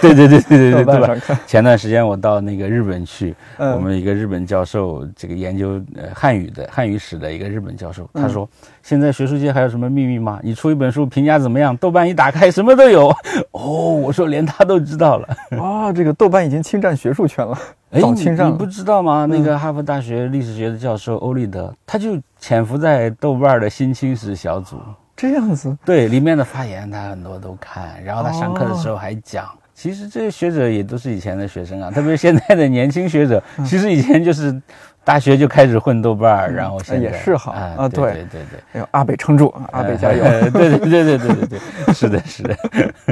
[0.00, 1.38] 对对对对对对，豆瓣上看。
[1.46, 8.48] 前段时间我到那个日本去，我们一个日本教授，这个研究呃汉语的汉语史的一个日本教授，他说。
[8.88, 10.40] 现在学术界还有什么秘密吗？
[10.42, 11.76] 你出一本书，评价怎么样？
[11.76, 13.14] 豆瓣一打开，什么都有。
[13.52, 15.28] 哦，我说连他都知道了。
[15.60, 17.54] 啊，这个豆瓣已经侵占学术圈了，
[18.00, 18.52] 早侵占了。
[18.52, 19.26] 你不知道吗？
[19.26, 24.78] 那个哈佛大学历史学的教授欧立德，他就潜伏在豆瓣的新青史小组。
[25.14, 25.76] 这样子？
[25.84, 29.44] 对，里面的发言他很多都看，然后他上课的时候还讲。
[29.74, 34.62] 其实这些学者也都是以前的学生啊，特别是现在的年轻学者，其实以前就是。
[35.08, 40.22] 大学就开始混豆瓣儿，然后现在也是哈啊，对对对对，哎呦，阿北撑住，阿北加油！
[40.50, 42.54] 对对对对对对对，是的，是的。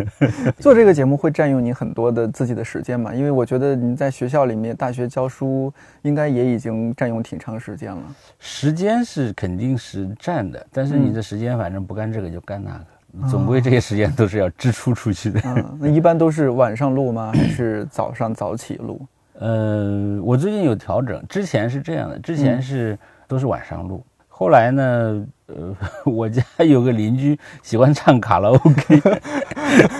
[0.60, 3.14] 做这个节目会占用你很多的自己的时间嘛？
[3.14, 8.02] 因为我觉得你在学校里面大学教书，应该也已经占用挺长时间了。
[8.38, 12.72] 时间是肯定是占的，但是你的时间反正不干这个就干那
[13.22, 15.40] 个，总归这些时间都是要支出出去的。
[15.46, 17.32] 嗯，那一般都是晚上录吗？
[17.32, 19.00] 还是早上早起录？
[19.38, 25.76] 呃，我最近有调整，之前是这样的，之前是都是晚上录，后来呢，呃，
[26.10, 29.00] 我家有个邻居喜欢唱卡拉 OK，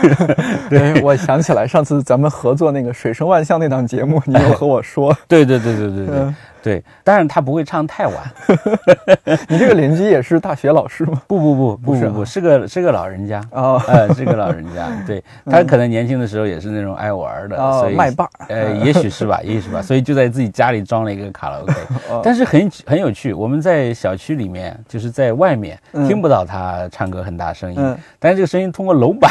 [0.70, 6.34] 对，我想起来上次咱们合作那个《水声万象》那档节目，你有和我说，对对对对对对。
[6.66, 8.16] 对，但是他不会唱太晚。
[9.46, 11.22] 你这个邻居也是大学老师吗？
[11.28, 14.88] 不不不不不不，是个是个老人家哦，呃，是个老人家。
[15.06, 21.72] 对他可能年轻的时候也是那种爱玩的，所以麦霸，呃，也许是吧，也许是吧，所以就在自己家里装了一个卡拉 OK。
[22.20, 29.30] 但是很很有趣，我们在小区里面，就是在外面听不到他唱歌很大声音，但是这个声音通过楼板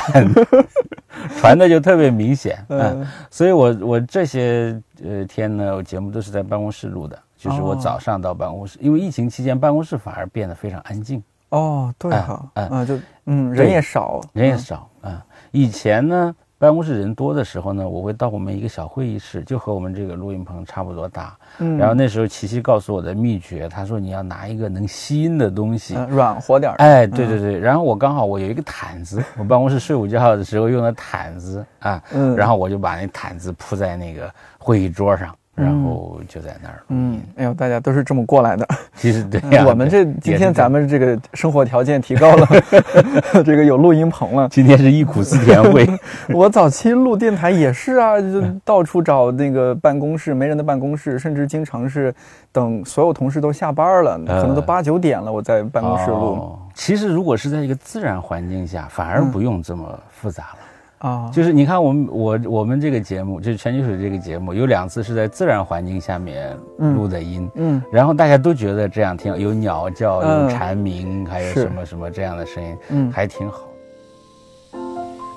[1.37, 2.57] 传的就特别明显。
[2.69, 7.19] 嗯，所以我我这些呃天呢，我节目都是在办公室录的。
[7.37, 11.21] 就是我早上到办公室，因为疫情期间办公室反而变得非常安静。
[11.49, 15.23] 哦，对哈，啊，就嗯，人也少，人也少啊。
[15.51, 21.35] 以前呢，办公室人多的时候呢，我会到我们一个小会议室，就和我们这个录音棚差不多大。
[21.59, 21.77] 嗯。
[21.77, 26.75] 然后那时候琪琪告诉我的秘诀，他说你要拿一个能吸音的东西，软和点儿。
[26.77, 27.59] 哎，对对对。
[27.59, 32.35] 然后我刚好我有一个毯子， 我办公室睡午觉的时候用的毯子啊，嗯。
[32.35, 35.35] 然后我就把那毯子铺在那个会议桌上。
[35.55, 36.83] 然后就在那儿。
[36.89, 38.67] 嗯，哎呦，大家都是这么过来的。
[38.95, 42.47] 其实对，我们这今天咱们这个生活条件提高了，
[43.43, 44.49] 这个有录音棚了。
[44.49, 45.87] 今天是忆苦思甜味。
[46.33, 52.13] 我早期录电台也是啊，就到处找那个办公室没人的办公室，甚至经常是
[52.51, 56.57] 等所有同事都下班了，可能都八九点了，我在办公室录。
[56.73, 60.59] 其实如果是在一个自然环境下，反而不用这么复杂了。
[61.05, 73.69] 啊，就是你看我们我我们这个节目，就是全球水这个节目，有两次是在自然环境下面录的音，嗯，然后大家都觉得这样挺有鸟叫，有蝉鸣，还有什么什么这样的声音，嗯，还挺好。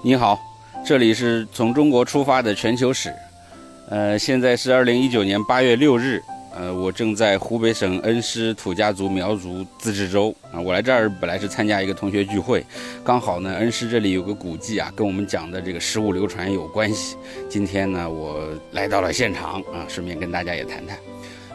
[0.02, 0.38] 你好，
[0.86, 3.12] 这里是从中国出发的全球史，
[3.90, 6.18] 呃，现在是二零一九年八月六日。
[6.54, 12.64] 呃，我正在湖北省恩施土家族苗族自治州啊，我来这儿本来是参加一个同学聚会，
[13.04, 17.16] 刚好呢，恩施这里有个古迹啊，跟我们讲的这个食物流传有关系。
[17.48, 20.98] 今天呢，我来到了现场啊，顺便跟大家也谈谈。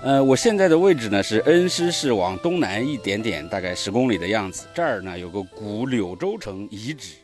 [0.04, 4.68] 呃，我现在的位置呢是恩施市往东南一点点，大概十公里的样子。
[4.74, 7.23] 这儿呢有个古柳州城遗址。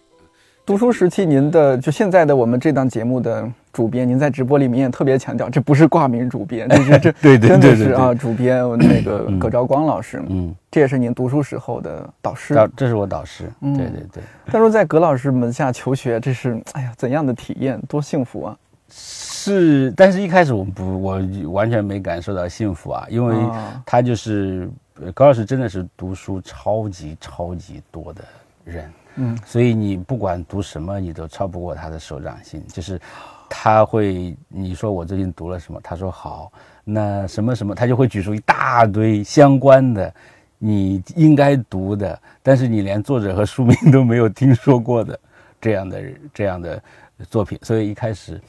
[0.70, 14.24] 读书时期，您的就现在的我们这档节目的主编，您在直播里面也特别强调，这不是挂名主编，这是 这对对真的是啊，主编那个葛兆光老师，嗯，这也是您读书时候的导师，这是我导师，对对对。
[14.46, 18.56] 他说在葛老师门下求学，这是哎呀怎样的体验，多幸福啊！
[18.90, 21.20] 是，但是一开始我不，我
[21.52, 23.36] 完全没感受到幸福啊，因为
[23.84, 24.70] 他就是
[25.16, 28.24] 葛老师，真的是读书超级超级多的
[28.64, 28.88] 人。
[29.22, 32.66] 嗯，所以你不管读什么，你都超不过他的手掌心。
[32.70, 32.98] 就是，
[33.50, 36.50] 他会你说我最近读了什么，他说好，
[36.86, 40.14] 那什么什么，他就会举出一大堆相关的，
[40.58, 45.20] 你应该读的，但是你连作者和书名都没有听说过的
[45.60, 46.04] 这样的
[46.34, 46.82] 这样的
[47.30, 47.60] 作品。
[47.62, 48.40] 所以一开始，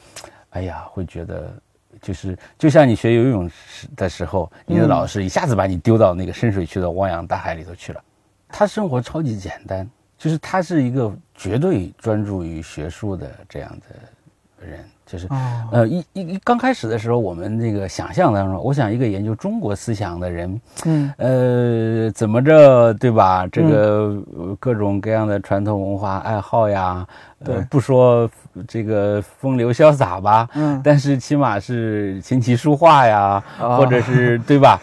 [0.51, 1.53] 哎呀，会觉得
[2.01, 8.01] 就是就像你学游泳时的时候，你的老师一下子把你丢到那个深水区的汪洋大海里头去了。
[8.47, 9.85] 他生活超级简单。
[10.21, 15.27] 就是他是一个绝对专注于学术的这样的人，就是
[15.71, 23.45] 呃一一刚开始的时候，我们那个想象当中，我想一个研究中国思想的人，嗯呃怎么着对吧？
[23.51, 24.15] 这个
[24.57, 27.05] 各种各样的传统文化爱好呀。
[27.43, 28.29] 呃，不说
[28.67, 34.79] 这个风流潇洒吧，嗯，但是起码是琴棋书画呀，或者是 对吧？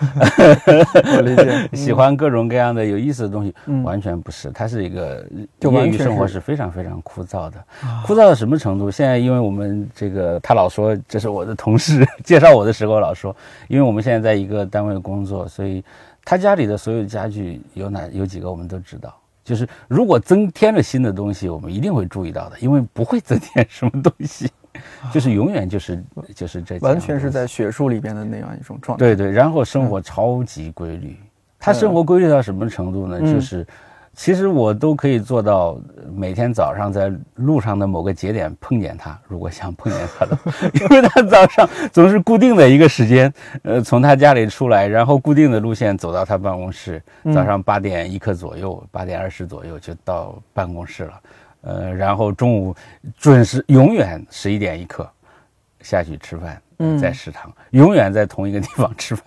[1.15, 5.25] 我理解， 喜欢各种各样的有意思的东西，完全不是，他是一个
[5.61, 7.65] 业余生活是非常非常枯燥的，
[8.05, 8.91] 枯燥到什么程度？
[8.91, 13.35] 现在因为我们这个他老说这是我的同事介绍我的时候老说，
[13.69, 15.85] 因为我们现在在一个单位工作，所以
[16.25, 19.17] 他家里的所有家具有哪有几个我们都知道。
[19.45, 24.51] 就是如果增添了新的东西，我们一定会注意到的，因为不会增添什么东西，
[25.13, 26.05] 就是永远就是
[26.35, 29.05] 就是这完全是在学术里边的那样一种状态。
[29.07, 31.17] 对对，然后生活超级规律，
[31.59, 33.21] 他生活规律到什么程度呢？
[33.21, 33.65] 就是。
[34.19, 35.79] 其实我都可以做到，
[36.13, 39.17] 每天早上在路上的某个节点碰见他。
[39.29, 40.37] 如果想碰见他的，
[40.75, 47.01] 因为他早上总是固定的一个时间，呃，从他家里出来，然后固定的路线走到他办公室。
[47.33, 51.21] 早上八点一刻左右，八点二十左右就到办公室了。
[51.61, 52.75] 呃，然后中午
[53.17, 55.09] 准时，永远十一点一刻
[55.81, 56.61] 下去吃饭，
[57.01, 59.25] 在食堂，永远在同一个地方吃饭。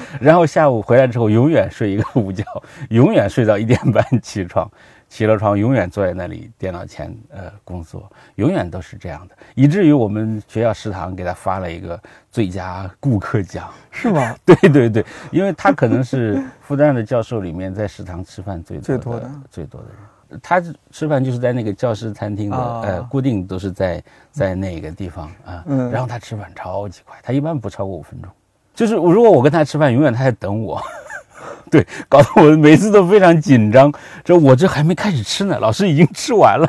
[0.20, 2.44] 然后下午回来之后，永远睡一个午觉，
[2.90, 4.70] 永远睡到一点半起床，
[5.08, 14.34] 起了床永远坐在那里电脑前呃工作，永远都是这样的，以至于我们学校食堂给他发了一个最佳顾客奖，是吗？
[14.44, 19.30] 对对对，因为他可能是复旦的教授里面在食堂吃饭最最多的。
[19.50, 24.02] 最多的人，他吃饭就是在那个教师餐厅的呃固定都是在
[24.32, 28.30] 在那个地方啊，然后他吃饭超级快，他一般不超过五分钟。
[28.74, 30.82] 就是如果我跟他吃饭，永远他在等我，
[31.70, 33.92] 对，搞得我每次都非常紧张。
[34.24, 36.68] 这我这还没开始吃呢，老师已经吃完了。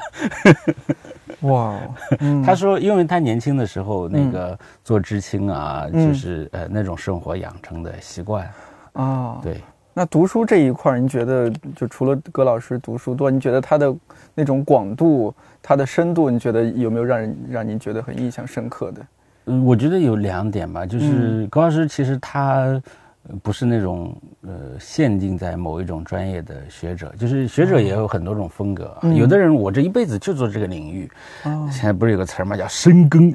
[1.41, 1.80] 哇，
[2.44, 8.50] 他说，因为他年轻的时候那个做知青啊，就是呃那种生活养成的习惯
[8.94, 9.39] 啊。
[9.44, 9.62] 对，
[9.94, 13.94] 那读书这一块，您觉得就除了葛老师读书多，你觉得他的
[14.34, 19.02] 那种广度、他的深度，你觉得有没有让人让您觉得很印象深刻的？
[19.45, 22.81] 嗯，我觉得有两点吧，就是高老师其实他
[23.41, 28.95] 不是那种呃限定在某一种专业的学者，就是学者也有很多种风格。
[29.15, 31.10] 有的人我这一辈子就做这个领域，
[31.71, 33.34] 现在不是有个词儿嘛，叫深耕。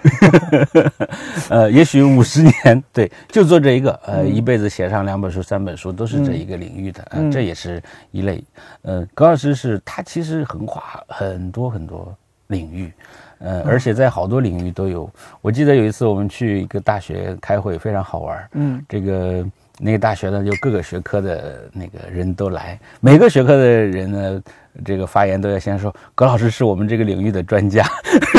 [1.51, 8.45] 呃，也许五十年，对，就做这一个，呃，一辈子写上两本书、三本书，都是这一个领域的，这也是一类。
[8.83, 12.93] 呃，高老师是他其实横跨很多很多领域，
[13.41, 15.11] 呃，而且在好多领域都有。
[15.43, 18.49] 我记得有一次我们去一个大学开会，非常好玩。
[18.53, 19.47] 嗯，这个
[19.79, 24.43] 那个大学呢，就各个学科的那个人都来，每个学科的人呢。
[24.85, 27.85] 这个发言都要先说，葛老师是我们这个领域的专家，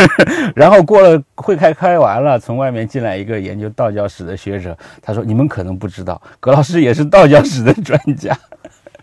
[0.55, 8.35] 然后过了会开开完了，从外面进来一个研究道教史的学者，他说：“你们可能不知道，葛老师也是道教史的专家。”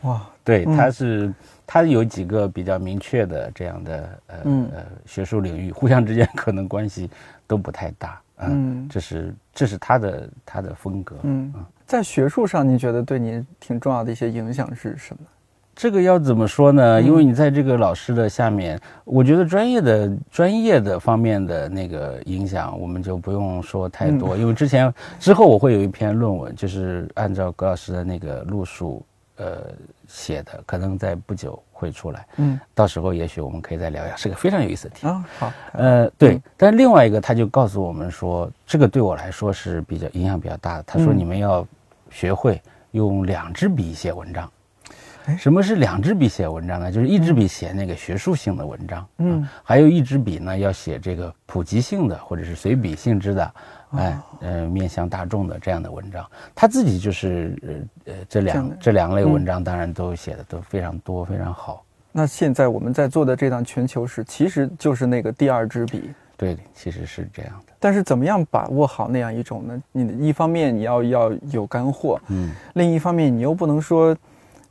[0.05, 1.31] 哇，对，他是
[1.71, 4.37] 他有几个比较明确的这样的呃
[4.75, 7.11] 呃学术领域，互相之间可能关系
[7.47, 8.19] 都不太大。
[8.39, 11.15] 嗯，这是这是他的他的风格。
[11.25, 11.53] 嗯，
[11.85, 15.21] 在学术上，您觉得对您挺重要的一些影响是什么？
[15.77, 17.03] 这个要怎么说呢？
[17.03, 24.37] 因为你在这个老师的下面，我觉得专业的专业的方面的那个影响，我们就不用说太多。
[24.37, 29.05] 因为之前之后我会有一篇论文，就是按照葛老师的那个路数
[29.39, 29.73] 呃
[30.07, 32.27] 写的，可能在不久会出来。
[32.37, 35.07] 嗯，到时候也许我们可以再聊一下，是个非常有意思的题。
[35.07, 35.53] 啊，好。
[35.73, 36.41] 呃，对。
[36.57, 40.83] 但另外一个，他就告诉我们说，这个对我来说是比较影响比较大的。
[40.83, 41.67] 他说，你们要
[42.11, 44.51] 学会用两支笔写文章。
[45.37, 46.91] 什么是两支笔写文章呢？
[46.91, 53.55] 就是一支笔写那个学术性的文章，嗯，还有一支笔呢要写这个普及性的或者是随笔性质的，
[53.93, 56.25] 哎，呃，面向大众的这样的文章。
[56.55, 61.85] 他自己就是呃呃这两这两类文章，当然都写的都非常多非常好。
[62.13, 66.11] 那现在我们在做的这档全球史，其实就是那个第二支笔。
[66.37, 67.73] 对，其实是这样的。
[67.79, 69.83] 但是怎么样把握好那样一种呢？
[69.93, 74.17] 你一方面你要要有干货，嗯，另一方面你又不能说。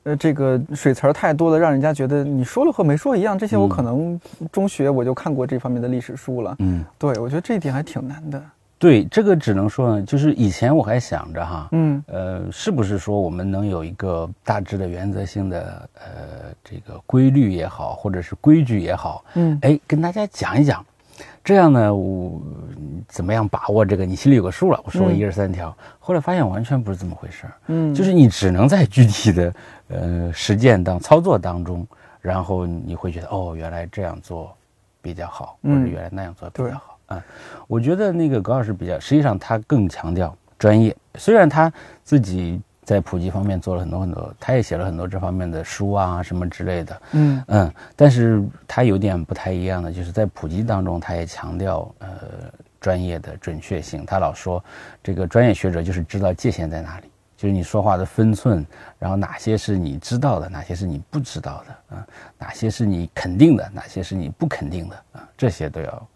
[0.03, 3.37] 呃，这个水词儿太多了，让人家觉得你说了和没说一样。
[3.37, 4.17] 这些我可能
[4.53, 6.55] 中学我就看过这方面的历史书了。
[6.59, 8.41] 嗯，对，我觉得这一点还挺难的。
[8.79, 20.85] 对，这个只能说呢，就是以前我还想着哈，嗯，呃，是不是说我们能有一个大致的原则性的呃这个规律也好，或者是规矩也好，嗯，哎，跟大家讲一讲。
[21.43, 22.39] 这样呢，我
[23.07, 24.05] 怎么样把握这个？
[24.05, 24.79] 你心里有个数了。
[24.83, 27.53] 我说一二三条，后来发现完全不是这么回事儿。
[27.67, 29.53] 嗯，就是 你只能在具体的
[29.87, 31.87] 呃实践当操作当中，
[32.21, 34.53] 然后你会觉得哦，原来这样做
[35.01, 36.81] 比较好，或者原来那样做比较好。
[36.91, 36.96] 嗯，
[37.67, 41.71] 我觉得那个葛老师比较，实际上他更强调专业，虽然他
[42.03, 42.61] 自己。
[42.87, 47.01] 在普及方面做了很多很多，他也写了很多这方面的书啊什么之类的。
[47.11, 52.09] 嗯嗯，但是他有点不太一样的，就是在普及当中，他也强调呃
[52.79, 54.05] 专业的准确性。
[54.05, 54.63] 他老说，
[55.03, 58.65] 这个专业学者就是知道界限在哪里，就是你说话的分寸，
[58.97, 62.07] 然后哪些是你知道的，哪些是你不知道的啊，
[62.39, 66.07] 哪些是你肯定的，哪些是你不肯定的啊，这些都要。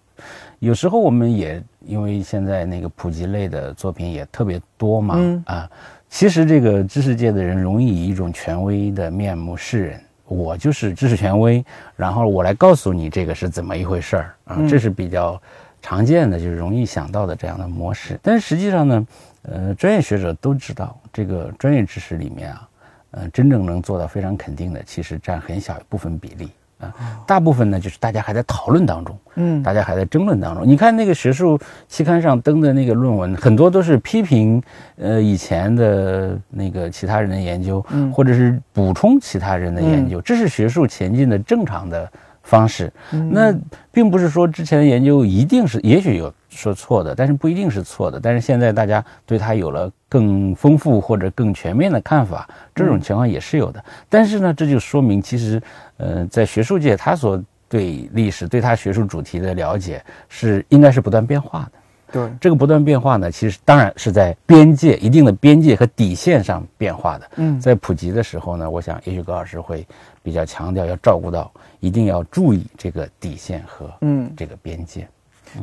[0.60, 5.70] 有时候我们也因为现在那个普及类的作品也特别多嘛啊。
[6.10, 11.64] 其实这个知识界的人容易以一种权威的面目示人，我就是知识权威，
[11.96, 15.42] 然后我来告诉你这个是怎么一回事儿啊，这是比较
[15.82, 18.20] 常见的，就是容易想到的这样的模式。
[18.22, 19.08] 但是实际上呢，
[19.44, 22.70] 呃，专业学者都知道，这个专业知识里面啊，
[23.12, 26.50] 呃，真正能做到非常肯定的，其实占很小一部分比例。
[26.82, 26.92] 啊，
[27.28, 30.68] 大部分呢就是大家还在讨论当中，嗯，大家还在争论当中。
[30.68, 34.62] 你看那个学术期刊上登的那个论文，很多都是批评，
[34.98, 42.12] 呃，以前的那个其他人的研究，嗯，或者是补充其他人的研究，这是学术前进的正常的
[42.44, 42.92] 方式。
[43.30, 43.54] 那
[43.92, 48.20] 并不是说之前的研究一定是，也许有说错的，但是不一定是错的。
[48.20, 53.84] 但是现在大家对它有了更丰富或者更全面的看法，这种情况也是有的。
[54.08, 55.60] 但是呢，这就说明其实。
[56.04, 61.72] 呃，在学术界，他所对历史、对他学术主题的了解是应该是不断变化的。
[62.12, 67.32] 对这个不断变化呢，其实当然是在边界一定的边界和底线上变化的。
[67.36, 69.86] 嗯，在普及的时候呢，我想也许葛老师会
[70.24, 75.08] 比较强调要照顾到，一定要注意这个底线和嗯这个边界。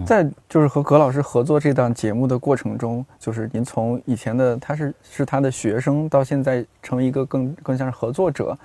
[0.04, 8.56] 在就是和葛老师合作这档节目的过程中，就是您从以前的他是是他的学生，到现在成为一个更更像是合作者。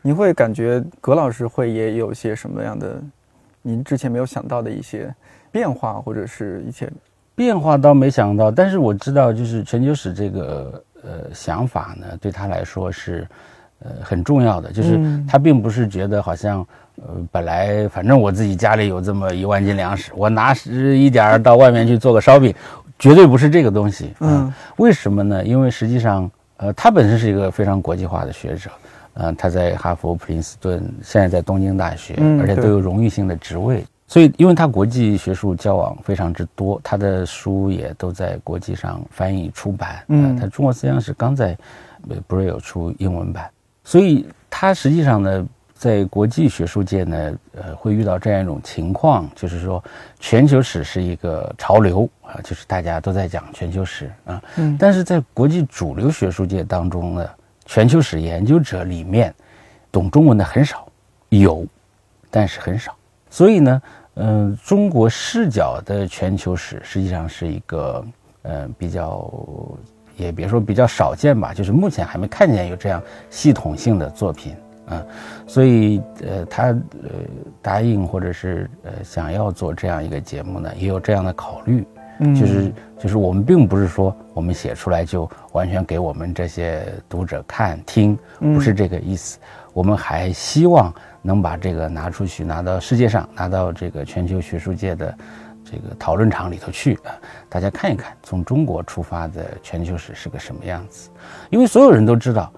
[0.00, 3.02] 您会感觉葛老师会也有些什么样的，
[3.62, 5.12] 您之前没有想到的一些
[5.50, 6.90] 变化，或者是一些
[7.34, 13.26] 变化倒没想到，但是我知道就是全球史这个呃想法呢，对他来说是
[13.80, 16.66] 呃很重要的，就是他并不是觉得好像
[17.06, 22.54] 呃本来反正我自己家里有这么一万斤粮食，我拿十一点儿到外面去做个烧饼，
[22.98, 24.12] 绝对不是这个东西。
[24.20, 25.44] 嗯，为什么呢？
[25.44, 28.70] 因为实际上呃他本身是一个非常国际化的学者。
[29.20, 33.84] 嗯，他在哈佛、普林斯顿，现在在东京大学，而且都有荣誉性的职位。
[34.06, 40.04] 所以，因为他国际学术交往非常之多，他的书也都在国际上翻译出版。
[40.06, 41.58] 嗯，他《中国思想史》刚在，
[42.28, 43.50] 不是有出英文版，
[43.82, 45.44] 所以他实际上呢，
[45.78, 49.82] 在国际学术界呢，呃，会遇到这样一种情况，就是说，
[50.18, 54.42] 全球史是一个潮流啊，就是大家都在讲全球史啊。
[54.56, 54.76] 嗯。
[54.76, 57.30] 但是在国际主流学术界当中呢，
[57.64, 59.32] 全球史研究者里面，
[59.92, 60.88] 懂中文的很少，
[61.28, 61.64] 有，
[62.28, 62.92] 但是很少。
[63.30, 63.82] 所以呢，
[64.14, 68.04] 嗯，中国视角的全球史实际上是一个，
[68.42, 69.32] 呃，比较，
[70.16, 73.00] 也别说比较少见吧，就是目前还没看见有这样
[73.30, 74.56] 系统性的作品。
[74.90, 75.06] 嗯，
[75.46, 77.10] 所以呃，他呃
[77.60, 81.86] 答应或者是呃想要做这样一个节目呢，也有这样的考虑，
[82.20, 89.38] 嗯，就是就是我们并不是说我们写出来就完全给我们这些读者看听，不是这个意思，
[89.74, 95.14] 我们还希望能把这个拿出去，拿到世界上，拿到这个全球学术界的
[95.70, 97.12] 这个讨论场里头去啊，
[97.50, 101.10] 大家看一看，从中国出发的全球史是个什么样子，
[101.50, 102.50] 因为所有人都知道。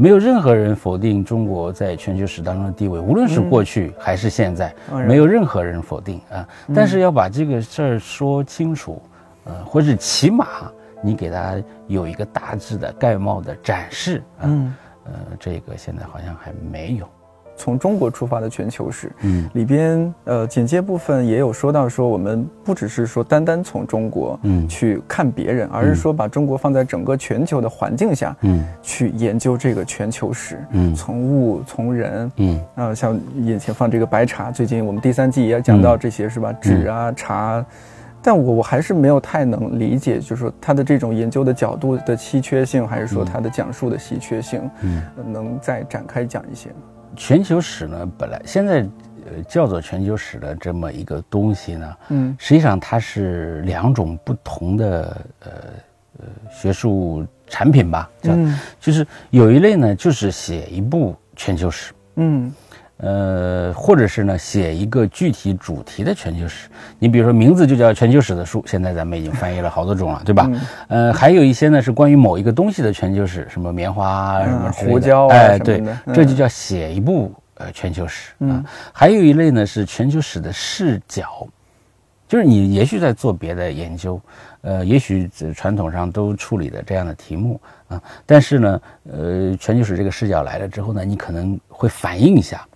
[0.00, 4.72] 没有任何人否定中国在全球史当中的地位，无论是过去还是现在，
[5.08, 6.48] 没有任何人否定啊。
[6.72, 9.02] 但是要把这个事儿说清楚，
[9.44, 10.46] 呃，或者起码
[11.02, 14.46] 你给他有一个大致的概貌的展示啊，
[15.04, 17.08] 呃，这个现在好像还没有。
[17.58, 24.66] 从中国出发的全球史，嗯，里边呃简介部分也有说到说，我们不只是说单单从中国嗯。
[24.68, 28.64] 去看别人，而是说把中国放在整个全球的环境下嗯。
[28.80, 30.94] 去研究这个全球史嗯。
[30.94, 32.60] 从物从人嗯。
[32.76, 36.52] 啊像眼前放这个白茶，最近我们第三季也讲到这些是吧？
[36.52, 37.64] 纸啊茶，
[38.22, 45.02] 但我我还是没有太能理解，就是说他的这种研究的角度的稀缺性，还是说他的讲述的稀缺性，嗯，
[45.32, 46.76] 能再展开讲一些吗？
[47.16, 48.86] 全球史呢，本来现在
[49.26, 55.50] 呃叫做全球史的这么一个东西呢，嗯，实际上它是两种不同的呃
[56.20, 58.32] 呃学术产品吧，叫
[58.80, 62.52] 就是有一类呢就是写一部全球史，嗯。
[62.98, 66.68] 呃，或者是呢，写一个具体主题的全球史。
[66.98, 70.50] 你比如说，名字就叫全球史的书，现在咱们已经翻译了好多种了，对吧？
[70.88, 75.80] 呃，还有一些呢是关于某一个东西的全球史，什么棉花、什么胡椒，哎，对，
[76.12, 78.64] 这就叫写一部呃全球史啊。
[78.92, 81.46] 还有一类呢是全球史的视角，
[82.26, 84.20] 就是你也许在做别的研究，
[84.62, 88.80] 呃，也许传统上都处理的这样的题目啊，但是呢，
[89.12, 92.66] 呃，全球史这个视角来了之后呢，你可能会反映一下。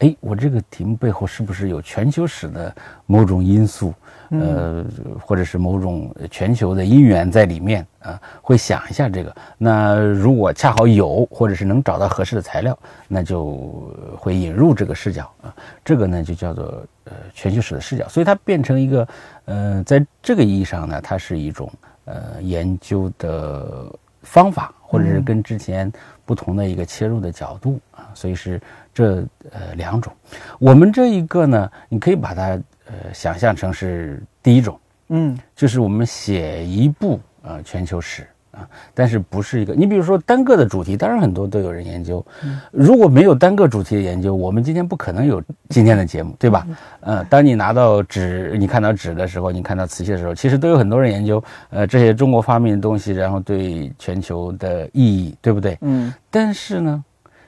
[0.00, 2.74] 哎，我这个题目背后是不是有全球史的
[3.04, 3.92] 某种因素，
[4.30, 4.82] 呃，
[5.20, 8.18] 或者是某种全球的因缘在里面啊？
[8.40, 9.36] 会想一下这个。
[9.58, 12.78] 那如果恰好有，或者是能找到合适的材料，
[13.08, 15.54] 那就会引入这个视角啊。
[15.84, 18.08] 这个呢就叫做呃全球史的视角。
[18.08, 19.08] 所以它变成一个
[19.44, 21.70] 呃，在这个意义上呢，它是一种
[22.06, 25.92] 呃研究的方法，或者是跟之前
[26.24, 28.08] 不同的一个切入的角度啊。
[28.14, 28.58] 所以是。
[28.92, 30.12] 这呃两种，
[30.58, 32.42] 我们这一个呢，你可以把它
[32.86, 34.78] 呃想象成是第一种，
[35.08, 42.24] 嗯，就是我们写一部呃全球史啊，但是不是一个，你比如说单个的主题，当然很多都有人研究，
[42.72, 46.66] 如果没有单个主题的研究，我们今天不可能有今天的节目，对吧？
[47.00, 55.78] 呃，当你拿到纸，你看到纸的时候，你看到瓷器的时候，其实都有很多人研究，呃，这些中国发明的东西，然后对全球的意义，对不对？
[55.82, 57.04] 嗯，但是呢。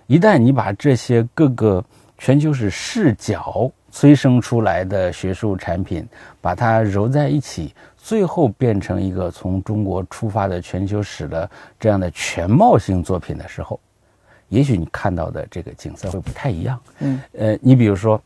[0.06, 1.84] 一旦你把这些各个
[2.18, 6.06] 全球史视角催生出来的学术产品，
[6.40, 13.78] 把它揉在一起，最后变成一个从中国出发的全球史的这样的全貌性作品的时候，
[14.48, 16.80] 也许你看到的这个景色会不太一样。
[17.00, 18.20] 嗯，呃，你比如说。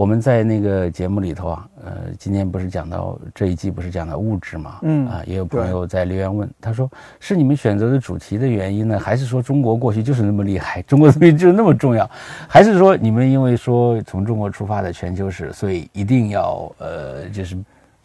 [0.00, 12.10] 我们在那个节目里头啊，呃，今天不是讲到这一季不是讲到物质嘛，嗯啊，也有朋友在留言问，他说是你们选择的主题的原因呢，还是说中国过去就是那么厉害， 中国东西就是那么重要，
[12.48, 17.54] 还是说你们因为说从中国出发的全球史，所以一定要呃就是。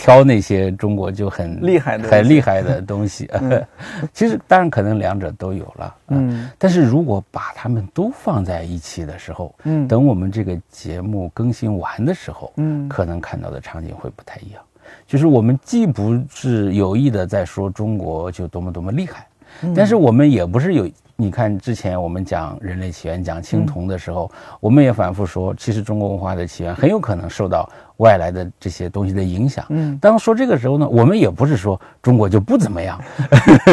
[0.05, 3.27] 挑那些中国就很厉害的、很厉害的东西，
[4.13, 14.61] 其实当然可能两者都有了，嗯，但是如果把它们都放在一起的时候，嗯，等我们这个节目更新完的时候，嗯，可能看到的场景会不太一样，
[15.07, 19.25] 就是我们既不是有意的在说中国就多么多么厉害，
[19.75, 20.87] 但是我们也不是有。
[21.17, 29.65] 你看，之前我们讲人类起源、讲青铜的时候，我们也反复说，其实中国文化的起源很有可能受到外来的这些东西的影响。
[29.69, 32.99] 嗯，当说这个时候呢，我们也不是说中国就不怎么样，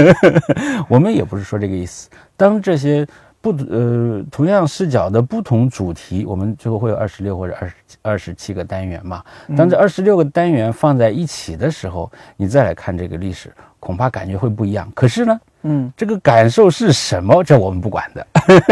[0.88, 2.08] 我们也不是说这个意思。
[2.36, 3.04] 当这些
[3.40, 9.20] 不呃同样视角的不同主题，我们最后会有二十六或者二十二十七个单元嘛？
[9.56, 14.88] 当这二十六个单元放在一起的时候，你再来看这个历史，恐怕感觉会不一样。
[14.94, 15.40] 可是呢？
[15.62, 17.42] 嗯，这个感受是什么？
[17.42, 18.26] 这我们不管的，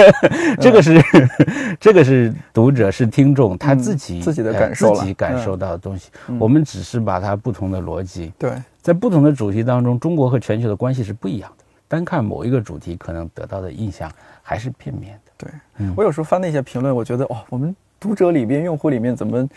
[0.61, 1.03] 这个是
[1.81, 6.11] 这个是读者是听众他自己自己的感受，自己感受到的东西。
[6.39, 11.65] 我们只是把它不同的逻辑，对，在不同的主题当中，中国和全球的关系是不一样的。
[11.87, 14.11] 单看某一个主题，可能得到的印象
[14.43, 15.33] 还是片面的。
[15.79, 19.49] 对，我有时候翻那些评论，我觉得哦，我们读者里边、用户里面怎么？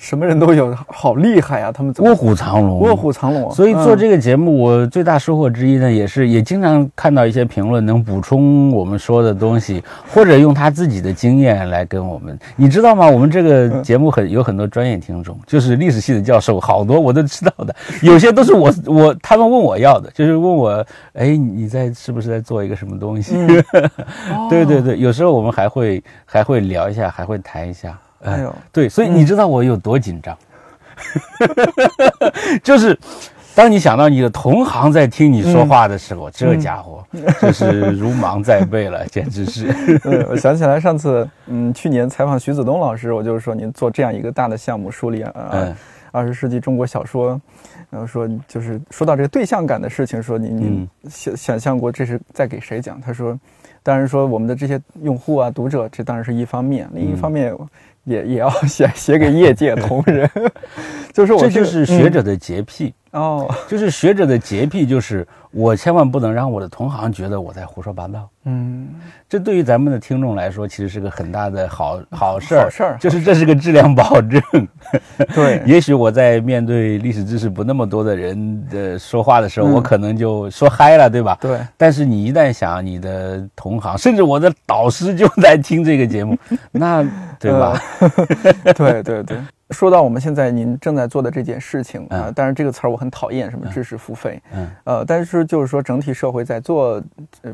[0.00, 1.70] 什么人都有，好厉害啊！
[1.70, 3.50] 他们卧虎藏龙，卧虎藏龙。
[3.50, 12.36] 所以做这个节目，我最大收获之一呢，也是也经常看到一些评论，能补充我们说的东西，或者用他自己的经验来跟我们。
[12.56, 13.06] 你知道吗？
[13.06, 23.34] 我们这个节目很有很多专业听众，就是历史系的教授，好多我都知道的，有些都是我 我他们问我要的，就是问我，哎，你在是不是在做一个什么东西？
[24.48, 27.98] 对对对，有时候我们还会还会聊一下，还会谈一下。
[28.22, 30.36] 哎呦，对，所以你知道我有多紧张，
[32.62, 32.98] 就是
[33.54, 37.04] 当你想到你的同行在听你说话的时候，这家伙
[37.40, 39.74] 就是如芒在背了，简直是。
[40.30, 45.74] 我想起来上次，嗯，去年采访徐子东老师，我就是说您做这样一个大的项目，梳理啊，
[46.12, 47.40] 二十世纪中国小说，
[47.88, 53.00] 然后说就是说到这个对象感的事情，说您您想想象过这是在给谁讲？
[53.00, 53.38] 他说，
[53.82, 57.54] 当然说我们的这些用户啊、读者，这当然是一方面，另一方面。
[58.04, 60.28] 也也要写写给业界同仁，
[61.12, 68.28] 就是我这就是学者的洁癖哦，就是学者的洁癖，就是我千万不能让我的同行觉得我在胡说八道。
[68.44, 68.88] 嗯，
[69.28, 72.62] 这对于咱们的听众来说，其实是个很大的好好事儿。
[72.62, 74.40] 好事儿，就是这是个质量保证。
[75.34, 81.36] 对， 也许我在面对历史知识不那么多的人的说话的时候，我可能就说嗨了，对吧？
[81.40, 81.58] 对。
[81.76, 86.38] 但是你一旦想你的同行，甚至我的导师就在听这个节目，
[86.70, 87.02] 那
[87.40, 87.82] 对吧？
[88.76, 89.36] 对对对。
[89.70, 97.02] 说到我们现在您正在做的这件事情啊，当然这个词儿我很讨厌，什么知识付费，嗯，呃，但是就是说整体社会在做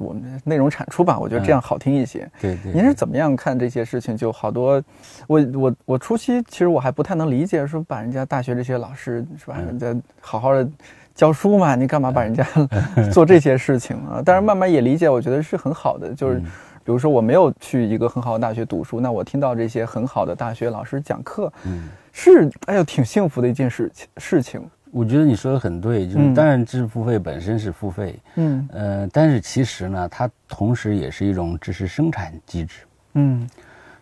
[0.00, 2.28] 我们内容产出吧，我觉得这样好听一些。
[2.40, 4.16] 对对，您是怎么样看这些事情？
[4.16, 4.82] 就好多，
[5.26, 10.66] 我我我初期其实我还不太能理解，说把人家大学这些老师是吧，人家好好的
[11.14, 12.46] 教书嘛，你干嘛把人家
[13.12, 14.22] 做这些事情啊？
[14.24, 16.40] 但是慢慢也理解，我觉得是很好的，就是。
[16.86, 21.88] 比如说我没有去一个很好的大学读书，那我听到这些很好的大学老师讲课，嗯，
[22.18, 24.66] 是哎呦挺幸福的一件事情事情。
[24.90, 32.76] 我觉得你说的很对，就是当然知识付费本身是付费，嗯呃，但是其实呢，它同时也是一种知识生产机制，
[33.12, 33.46] 嗯，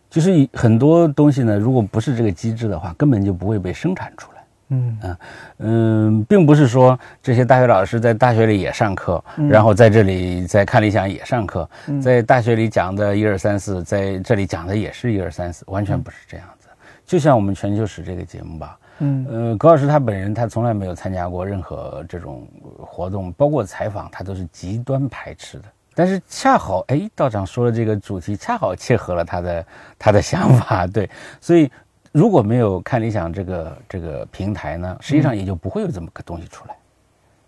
[0.09, 4.45] 就是很多东西呢，如果不是这个机制的话，根本就不会被生产出来。
[4.69, 5.17] 嗯
[5.59, 11.69] 嗯并不是说这些大学老师在大学里也上课，然后在这里在看理想也上课，
[12.01, 16.64] 在大学里讲的一二三四，在这里讲的也是一二三四，完全不是这样子。
[17.07, 19.27] 就像我们全球史这个节目吧，嗯。
[19.29, 22.47] 呃，葛老师他本人他从来没有参加过任何这种
[22.79, 25.65] 活动，包括采访，他都是极端排斥的。
[25.95, 29.67] 但是恰好哎，道长说的这个主题恰好切合了他的
[29.99, 31.09] 他的想法， 对，
[31.41, 31.71] 所以。
[32.15, 36.77] 如果没有看理想这个这个平台呢，实际上也就不会有这么个东西出来，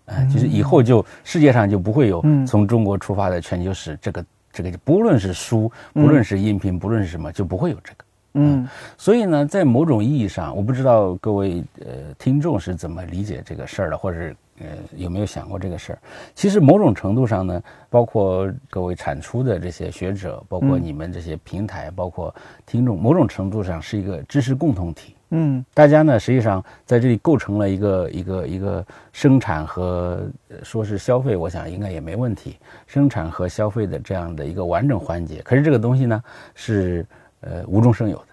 [0.07, 8.03] 嗯，就是以后就世界上就不会有从中国出发的全球史这个这个，不论是书，不论是音频，不论是什么，就不会有这个，
[8.37, 8.67] 嗯，
[8.97, 14.35] 所以呢，在某种意义上，我不知道各位呃听众是怎么理解这个事儿的，或者是。
[14.59, 14.65] 呃，
[14.95, 15.99] 有没有想过这个事儿？
[16.33, 17.61] 其实某种程度上呢，
[17.91, 22.33] 包括各位产出的这些学者，包括你们这些平台，包括
[22.65, 25.13] 听众，某种程度上是一个知识共同体。
[25.29, 28.83] 嗯，大家呢实际上在这里构成了一个一个一个
[29.13, 30.27] 生产和
[30.63, 32.57] 说是消费，我想应该也没问题。
[32.87, 36.23] 生产和消费的这样的一个完整环节，可是这个东西呢
[36.55, 37.05] 是
[37.41, 38.26] 呃无中生有的。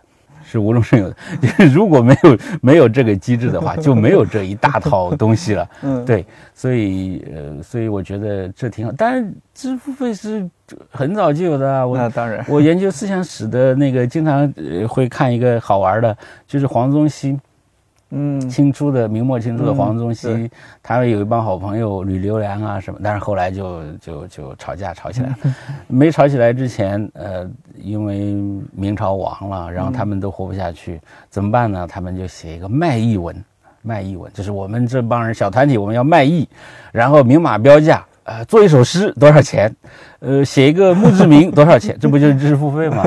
[0.45, 1.17] 是无中生有的，
[1.73, 5.69] 如果没有没有这个机制的话，就没有这一大套东西了。
[5.83, 6.25] 嗯，对，
[6.55, 8.93] 所以呃，所以我觉得这挺好。
[8.97, 10.49] 但是，支付费是
[10.91, 11.85] 很早就有的啊。
[11.95, 14.53] 那当然，我研究思想史的那个，经常
[14.89, 16.17] 会看一个好玩的，
[16.47, 17.39] 就是黄宗羲。
[18.17, 20.49] 嗯，清初的明末清初的黄宗羲，
[20.83, 25.37] 他们有一帮好朋友吕留良啊什么，但是后来就就就吵架吵起来了。
[25.89, 27.45] 没吵起来之前，呃，
[27.77, 28.35] 因为
[28.73, 31.87] 明朝亡了，然后他们都活不下去，怎么办呢？
[31.89, 33.35] 他们就写一个卖艺文，
[33.83, 36.49] 卖艺文就是我们这帮人小团体，我们要卖艺，
[36.93, 38.05] 然后明码标价。
[38.25, 39.75] 呃，做一首诗多少钱？
[40.21, 41.97] 呃，写一个墓志铭多少钱？
[42.01, 43.05] 这不就是知识付费吗？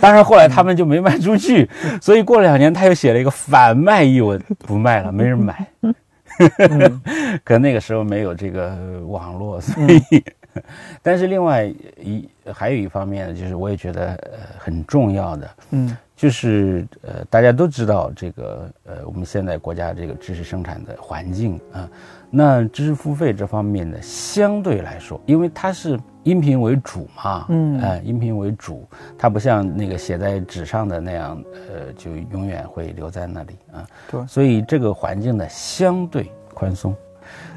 [0.00, 1.68] 当然，后来他们就没卖出去，
[2.00, 5.66] 所以过了两年，他又写了一个反卖一文，不卖了，没人买。
[7.44, 10.24] 可能那个时候没有这个网络，所以。
[11.02, 11.70] 但是另外
[12.02, 21.86] 一还有一方面，就是我也觉得呃很重要的，嗯，就是呃，大家都知道这个呃，我们现在国家这个知识生产的环境啊，
[22.30, 28.88] 那知识付费这方面呢，相对来说，因为它是音频为主嘛，嗯，哎，音频为主，
[29.18, 36.96] 它不像那个写在纸上的那样，呃，就永远会留在那里啊，对，所以这个环境呢，相对宽松。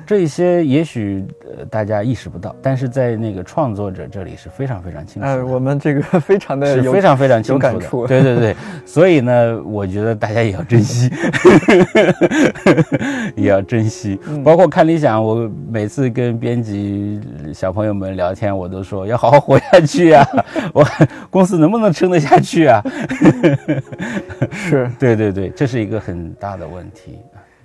[0.10, 5.28] 这些也许呃大家意识不到，但是在那个创作者这里是非常非常清楚。
[5.28, 8.56] 呃，我们这个 非常的是非常非常清楚的，对对对。
[8.88, 11.12] 所以呢，我觉得大家也要珍惜，
[13.38, 14.20] 也要珍惜。
[14.44, 17.22] 包括看理想，我每次跟编辑
[17.54, 20.26] 小朋友们聊天，我都说要好好活下去啊！
[20.74, 20.84] 我
[21.30, 22.82] 公司能不能撑得下去啊？
[24.52, 27.20] 是对对对，这是一个很大的问题。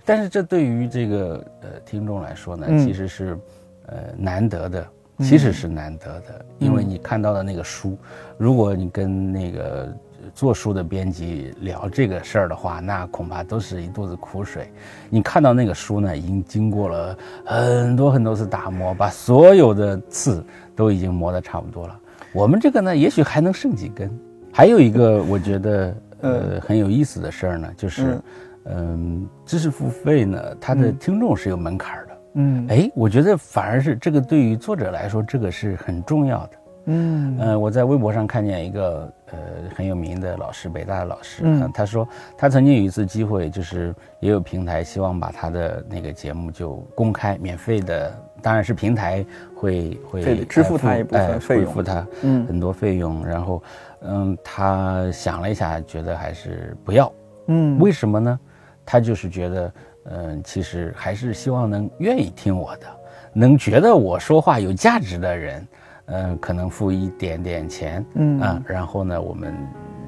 [0.05, 3.39] 但是这对于这个呃听众来说呢，其实是，
[3.87, 4.87] 呃难得的，
[5.21, 7.97] 其实是难得的，因为你看到的那个书，
[8.37, 9.91] 如果你跟那个
[10.35, 14.71] 做书的编辑聊这个事儿的话，那恐怕都是一肚子苦水。
[15.09, 20.45] 你看到那个书呢，已经经过了很多很多次打磨，把所有的刺
[20.77, 21.99] 都已经磨得差不多了。
[22.33, 24.11] 我们这个呢，也许还能剩几根。
[24.53, 28.21] 还有一个我觉得呃很有意思的事儿呢，就是。
[28.67, 32.17] 嗯，知识付费呢，它的听众是有门槛的。
[32.35, 36.51] 嗯，哎，我觉得反而是这个对于作者来说，这个是很重要的。
[36.87, 39.39] 嗯，呃，我在微博上看见一个呃
[39.75, 41.43] 很有名的老师，北大的老师，
[41.73, 42.07] 他说
[42.37, 48.13] 他曾经有一次机会，就是也有平台希望把他的那个节目就公开免费的，
[48.43, 53.63] 当然是平台会会支付他一部分费用，付他嗯很多费用，然后
[54.03, 57.11] 嗯他想了一下，觉得还是不要。
[57.47, 58.39] 嗯，为什么呢？
[58.85, 59.73] 他就是觉得，
[60.11, 62.87] 嗯，其实还是希望能愿意听我的，
[63.33, 65.69] 能觉得我说话有价值的人，
[66.07, 68.41] 嗯，可能付一点点钱，嗯。
[68.41, 69.55] 啊，然后呢，我们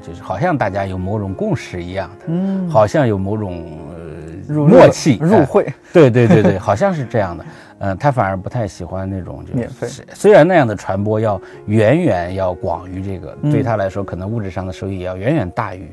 [0.03, 3.65] 就是好像大家有某种共识一样的，嗯，好像有某种
[4.49, 7.45] 呃默契入会，对对对对， 好像是这样的，
[7.79, 15.91] 嗯，他反而不太喜欢那种就免费，虽然那样的传播要远远要广于这个，对他来说可能物质上的收益要远远大于。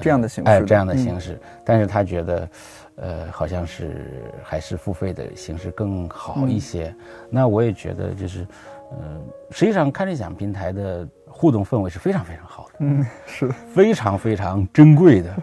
[0.00, 2.48] 这样的形式，哎，这样的形式，但是他觉得，
[2.96, 4.06] 呃，好像是
[4.42, 6.94] 还是付费的形式更好一些。
[7.30, 8.46] 那我也觉得，就是，
[8.90, 9.20] 呃，
[9.50, 15.34] 实际上看理想平台的互动氛围是非常非常好的，嗯，是非常非常珍贵的，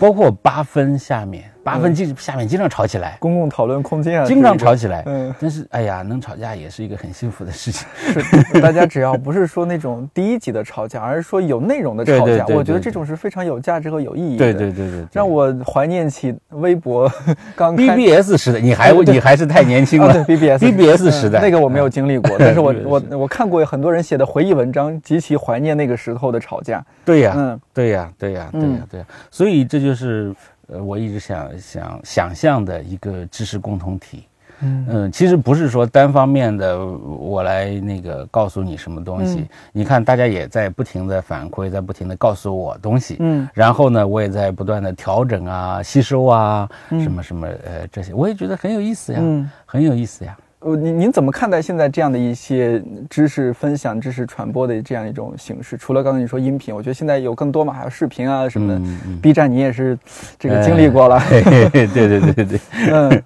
[0.00, 1.50] 包括八分下面。
[1.66, 5.02] 八分经下面经常吵起来，公共讨论空间啊，经常吵起来。
[5.06, 7.84] 嗯，但是哎呀，能吵架也是一个很幸福的事情。
[7.96, 14.44] 是，大家只要不是说那种第一级的吵架，而是说有内容的吵架，我觉得这种是非常有价值和有意义的。
[14.52, 17.10] 对对对对，让我怀念起微博
[17.56, 20.12] 刚 BBS 时代，你还你还是太年轻了。
[20.24, 26.80] 对 BBS BBS 时代那个我没有经历过，但是我我我看过很多人写的回忆文章，极其怀念那个时候的吵架。
[27.04, 30.32] 对呀，嗯，对呀，对呀，对呀，对呀，所以这就是。
[30.68, 34.24] 呃，我一直想想想象的一个知识共同体，
[34.60, 35.10] 嗯。
[35.12, 49.20] 其实不是说单方面的我来那个告诉你什么东西，你看大家也在不停的反馈，在不停的告诉我东西，嗯，然后呢，我也在不断的调整啊、吸收啊，什么什么呃这些，我也觉得很有意思呀，
[49.64, 50.36] 很有意思呀。
[50.66, 55.76] 呃，您您怎么看待现在这样的一些知识分享、知识传播的这样一种形式？
[55.76, 58.80] 除了刚才你说音频，我觉得现在有更多嘛，还有视频啊什么的。
[59.22, 59.96] B 站你也是
[60.36, 61.22] 这个经历过了。
[61.30, 62.60] 对对对对对。
[62.90, 63.22] 嗯，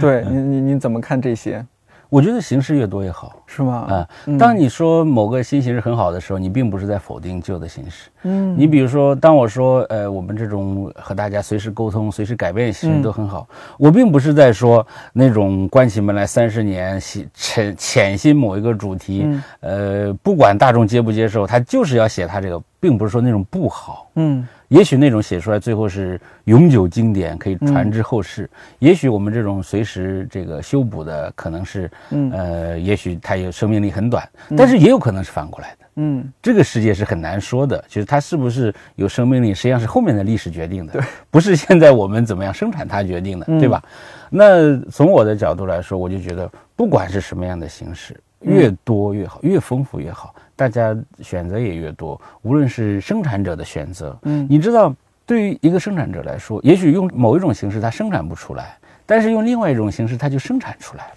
[0.00, 1.66] 对，您您您怎么看这些？
[2.14, 3.86] 我觉得形式越多越好，是吗？
[3.88, 4.08] 啊，
[4.38, 8.08] 当你说某个新形式很好的时候，你并不是在否定旧的形式。
[8.22, 13.48] 嗯，你比如说，当我说，呃，我们这种和大家随时沟通、随时改变形式都很好，
[13.80, 17.00] 我并不是在说那种关起门来三十年
[17.34, 24.08] 潜潜心某一个主题，呃，不管大众接不接受，他就是要写他这个，并不是说那种不好。
[24.14, 24.46] 嗯。
[24.74, 28.50] 也许那种写出来最后是永久经典，可以传之后世。
[28.80, 31.88] 也许我们这种随时这个修补的，可能是，
[32.32, 35.86] 呃，也许它有生命力很短，但是也有可能是反过来的。
[35.94, 43.80] 嗯，这个世界是很难说的，就是它是不是有生命力，实际上是后面的历史决定的，对，不是现在我们怎么样生产它决定的，对吧？
[44.28, 50.34] 那从我的角度来说，我就觉得不管是什么样的形式，越多越好，越丰富越好。
[50.56, 54.94] 大家选择也越多，无论是生产者的选择，嗯，你知道，
[55.26, 61.12] 对于一个生产者来说，也许用某一种形式他生产不出来，但是用另外一种形式他就生产出来了。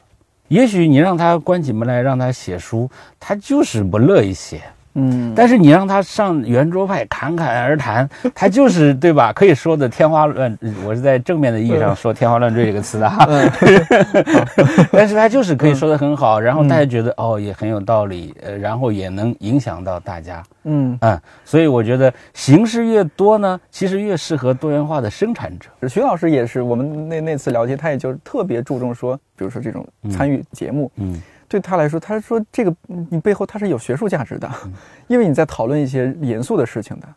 [0.47, 4.61] 也许你让他关起门来让他写书，他就是不乐意写，
[4.99, 9.31] 嗯，但是你让他上圆桌派侃侃而谈， 他就是对吧？
[9.31, 13.27] 可以说的天花乱，我是在正面的意义上说天花乱坠这个词的哈。
[14.91, 20.43] 但是他就是可以说的很好，然后大家觉得哦也很有道理，呃，然后也能影响到大家。
[20.63, 25.87] 嗯嗯，所以我觉得形式越多呢，其实越适合多元化的生产者。
[25.87, 31.21] 徐老师也是，我们那那次聊天，他也就特别注重说，比如说这种参与节目，嗯。
[31.47, 32.75] 对他来说，他说这个
[33.09, 34.49] 你背后他是有学术价值的，
[35.07, 37.07] 因为你在讨论一些严肃的事情的。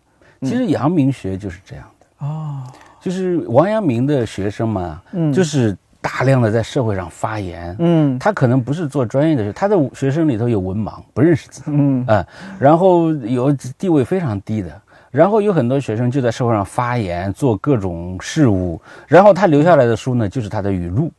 [0.42, 2.62] 其实阳明学就是这样的哦，
[2.98, 12.26] 就是王阳明的学生嘛，嗯，就是大量的在社会上发言，嗯，他可能不是做专业的，他的学生里头有文盲，不认识字，嗯啊，
[12.58, 21.12] 然后有地位非常低的，然后有很多学生就在社会上发言，做各种事务，然后他留下来的书呢，就是他的语录。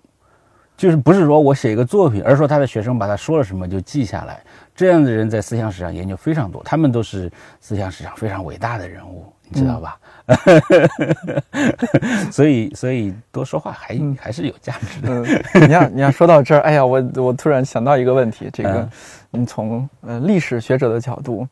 [0.82, 4.42] 就是不是说我写一个作品，而是说他的学生把他说了什么就记下来。
[4.76, 10.00] 这样的人在思想史上研究非常多，他们都是思想史上非常伟大的人物，你知道吧？
[12.32, 15.68] 所以，所以多说话还还是有价值的。
[15.68, 18.90] 你要你要说到这儿，哎呀，我我突然想到一个问题，这个
[19.30, 21.48] 你从呃历史学者的角度。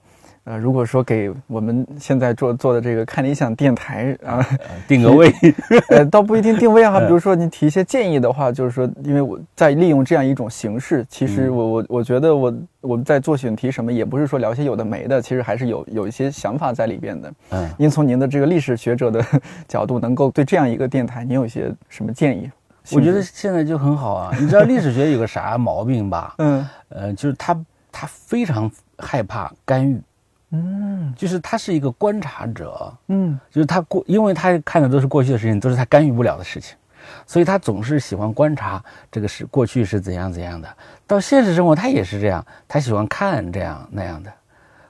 [0.49, 4.43] 呃，如果说给我们现在做做的这个看理想电台啊
[4.87, 5.31] 定个位，
[5.89, 6.99] 呃，倒不一定定位啊。
[6.99, 17.33] 比如说你提一些建议的话，就是说，因为我在利用这样一种形式，其实我我我觉得我我们在做选题什么，也不是说聊些有的没的，其实还是有有一些想法在里边的。
[17.51, 19.23] 嗯，您从您的这个历史学者的
[19.69, 22.49] 角度，能够对这样一个电台，您有一些什么建议？
[22.91, 24.35] 我觉得现在就很好啊。
[24.41, 26.33] 你知道历史学有个啥毛病吧？
[26.41, 27.55] 嗯，呃，就是他
[27.91, 30.01] 他非常害怕干预。
[30.51, 36.75] 嗯，就是他是一个观察者，嗯，就是他过，因为他看的都是过去的事情，都是他干预不了的事情，
[37.27, 40.67] 所以他总是喜欢观察这个是过去是怎样怎样的。
[41.05, 44.31] 到现实生活，他也是这样，他喜欢看这样那样的，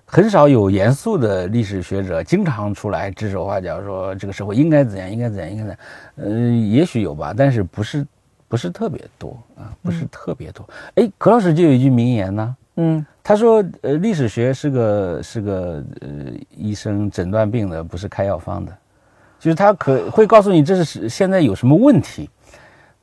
[0.05, 5.79] 很少有严肃的历史学者经常出来指手画脚说这个社会应该怎样，应该怎样，应该怎样。
[6.15, 8.07] 嗯，也许有吧，但是不是
[8.47, 10.67] 不是特别多啊，不是特别多。
[10.95, 12.55] 哎，葛老师就有一句名言呢。
[12.81, 16.09] 嗯，他说，呃，历史学是个是个呃
[16.57, 18.75] 医生诊断病的，不是开药方的，
[19.39, 22.27] 就是他可会告诉你这是现在有什么问题，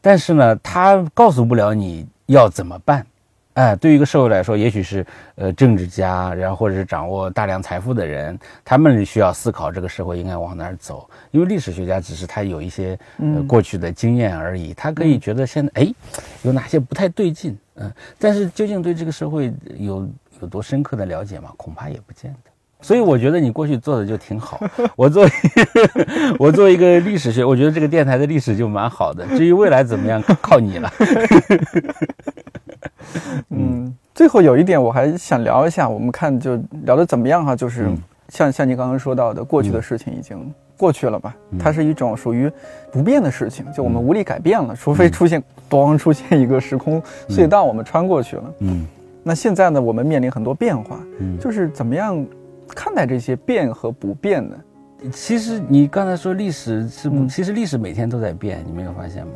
[0.01, 3.07] 但是呢，他告诉不了你要怎么办。
[3.55, 5.07] 哎，对于一个社会来说，也许是
[5.37, 11.09] 呃政治家，然后或者是掌握大量财富的人，他们需要思考这个社会应该往哪儿走。
[11.31, 15.95] 因为历史学家只是他有一些呃过去的经验而已，他可以觉得现在哎
[16.43, 20.09] 有哪些不太对劲，嗯，但是究竟对这个社会有
[20.41, 21.51] 有多深刻的了解吗？
[21.57, 22.51] 恐怕也不见得。
[22.83, 24.61] 所以我觉得你过去做的就挺好。
[24.97, 25.27] 我做
[26.39, 29.27] 我做一个历史学，我觉得这个电台的历史就蛮好的。
[29.37, 30.93] 至于未来怎么样，靠你了。
[33.51, 37.57] 嗯，最后有一点我还想聊一下，我们看就聊的怎么样哈？
[37.57, 37.91] 就是
[38.29, 41.35] 像像你刚刚说到的，过去的事情已经过去了吧？
[41.59, 42.51] 它是一种属于
[42.93, 48.55] 不变的事情，就我们无力改变了，除非出现 咣出现一个时空隧道，我们穿过去了。
[48.61, 48.87] 嗯，
[49.23, 52.25] 那现在呢，我们面临很多变化，嗯，就是怎么样
[52.69, 54.57] 看待这些变和不变呢？
[55.13, 59.33] 其实你刚才说历史是，其实历史每天都在变，你没有发现吗？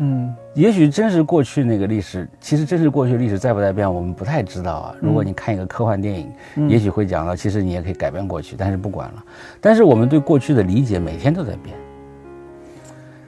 [0.00, 4.94] 嗯，也许真是过去那个历史，其实真是过去历史在不在变，我们不太知道啊。
[5.00, 6.28] 如果你看一个科幻电影，
[6.68, 9.24] 也许会讲到，其实你也可以改变过去，但是不管了。
[9.60, 11.76] 但是我们对过去的理解每天都在变，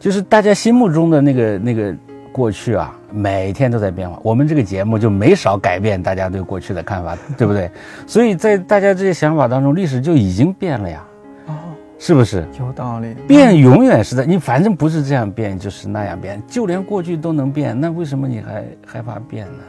[0.00, 1.94] 就是大家心目中的那个那个
[2.32, 4.18] 过去啊，每天都在变化。
[4.24, 7.70] 我们这个节目就没少改变大家对过去的看法，对不对？
[8.08, 11.06] 所以在大家这些想法当中，历史就已经变了呀。
[12.00, 13.14] 是不是有道理？
[13.28, 16.42] 变永远是在你，反正不是这样变，就是那样变。
[16.48, 19.62] 就连过去都能变，那为什么你还害怕变呢？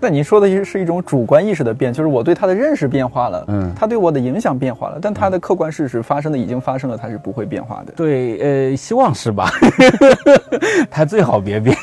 [0.00, 7.92] 那你说的是一种主观意识的变，就是我对他的认识变化了，嗯，他对我的影响变化了，但他的客观事实发生的已经发生了，他是不会变化的。
[7.92, 8.38] 对，
[8.70, 9.50] 呃，希望是吧？
[10.90, 11.76] 他最好别变。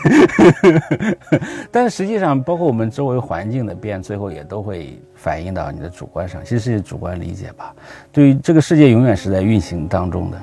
[1.72, 7.74] 但实际上，包括我们周围环境的变，最后也都会反映到你的主观上，其实是主观理解吧。
[8.11, 10.38] 对于这个世界，永远是在运行当中的，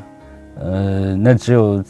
[0.61, 1.83] 呃，那只有。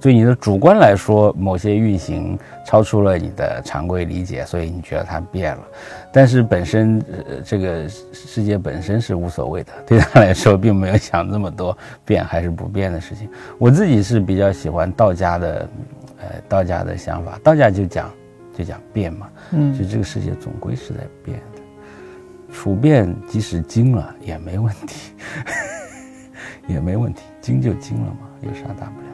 [0.00, 5.62] 对你的主观来说，某些运行超出了你的常规理解，所以你觉得它变了。
[6.12, 13.28] 但是本身，呃，这个世界本身是无所谓的，对他来说并没有想那么多变还是不变的事情。
[13.58, 15.68] 我自己是比较喜欢道家的，
[16.20, 17.38] 呃，道家的想法。
[17.42, 18.10] 道家就讲，
[18.56, 25.12] 就讲变嘛，嗯，就这个世界总归是在变的，处变即使精了也没问题，
[26.68, 29.06] 也没问题， 精就精了嘛，有啥大不了？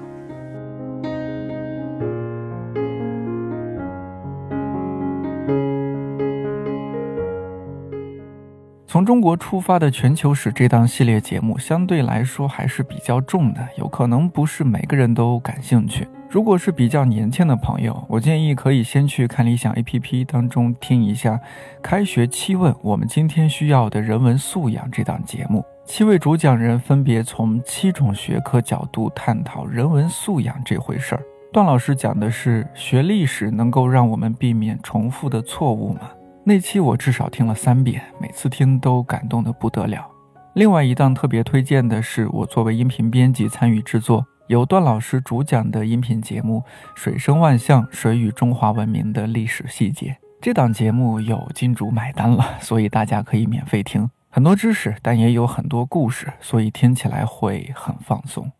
[8.91, 16.09] 从中国出发的全球史这档系列节目相对来说还是比较重的，有可能不是每个人都感兴趣。
[16.30, 21.34] 如果是比较年轻的朋友，我建议可以先去看理想 APP 当中听一下
[21.82, 25.62] 《开学七问：我们今天需要的人文素养》这档节目。
[25.84, 31.22] 七位主讲人分别从七种学科角度探讨人文素养这回事儿。
[31.53, 36.01] 段老师讲的是学历史能够让我们避免重复的错误吗？
[36.49, 40.11] 那期我至少听了三遍，每次听都感动得不得了。
[40.55, 46.61] 另外一档特别推荐的是我作为音频编辑参与制作，由段老师主讲的音频节目
[46.94, 50.12] 《水声万象：水与中华文明的历史细节》。
[50.40, 58.51] 这档节目有金主买单了，所以大家可以免费听，很多知识，但也有很多故事，所以听起来会很放松。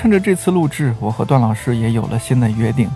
[0.00, 2.88] 趁着这次录制，我和段老师也有了新的约定。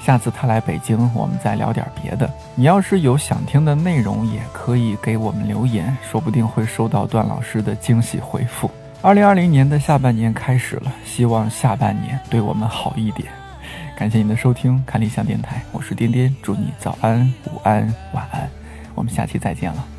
[0.00, 2.30] 下次他来北京，我们再聊点别的。
[2.54, 8.70] 你要是有想听的内容，也可以给我们留言，说不定会收到段老师的惊喜回复。
[9.00, 13.26] 二零二零年的下半年开始了，希望下半年对我们好一点。
[13.96, 18.48] 感谢你的收听，看理想电台，我是颠颠，祝你早安、午安、晚安，
[18.94, 19.91] 我们下期再见了。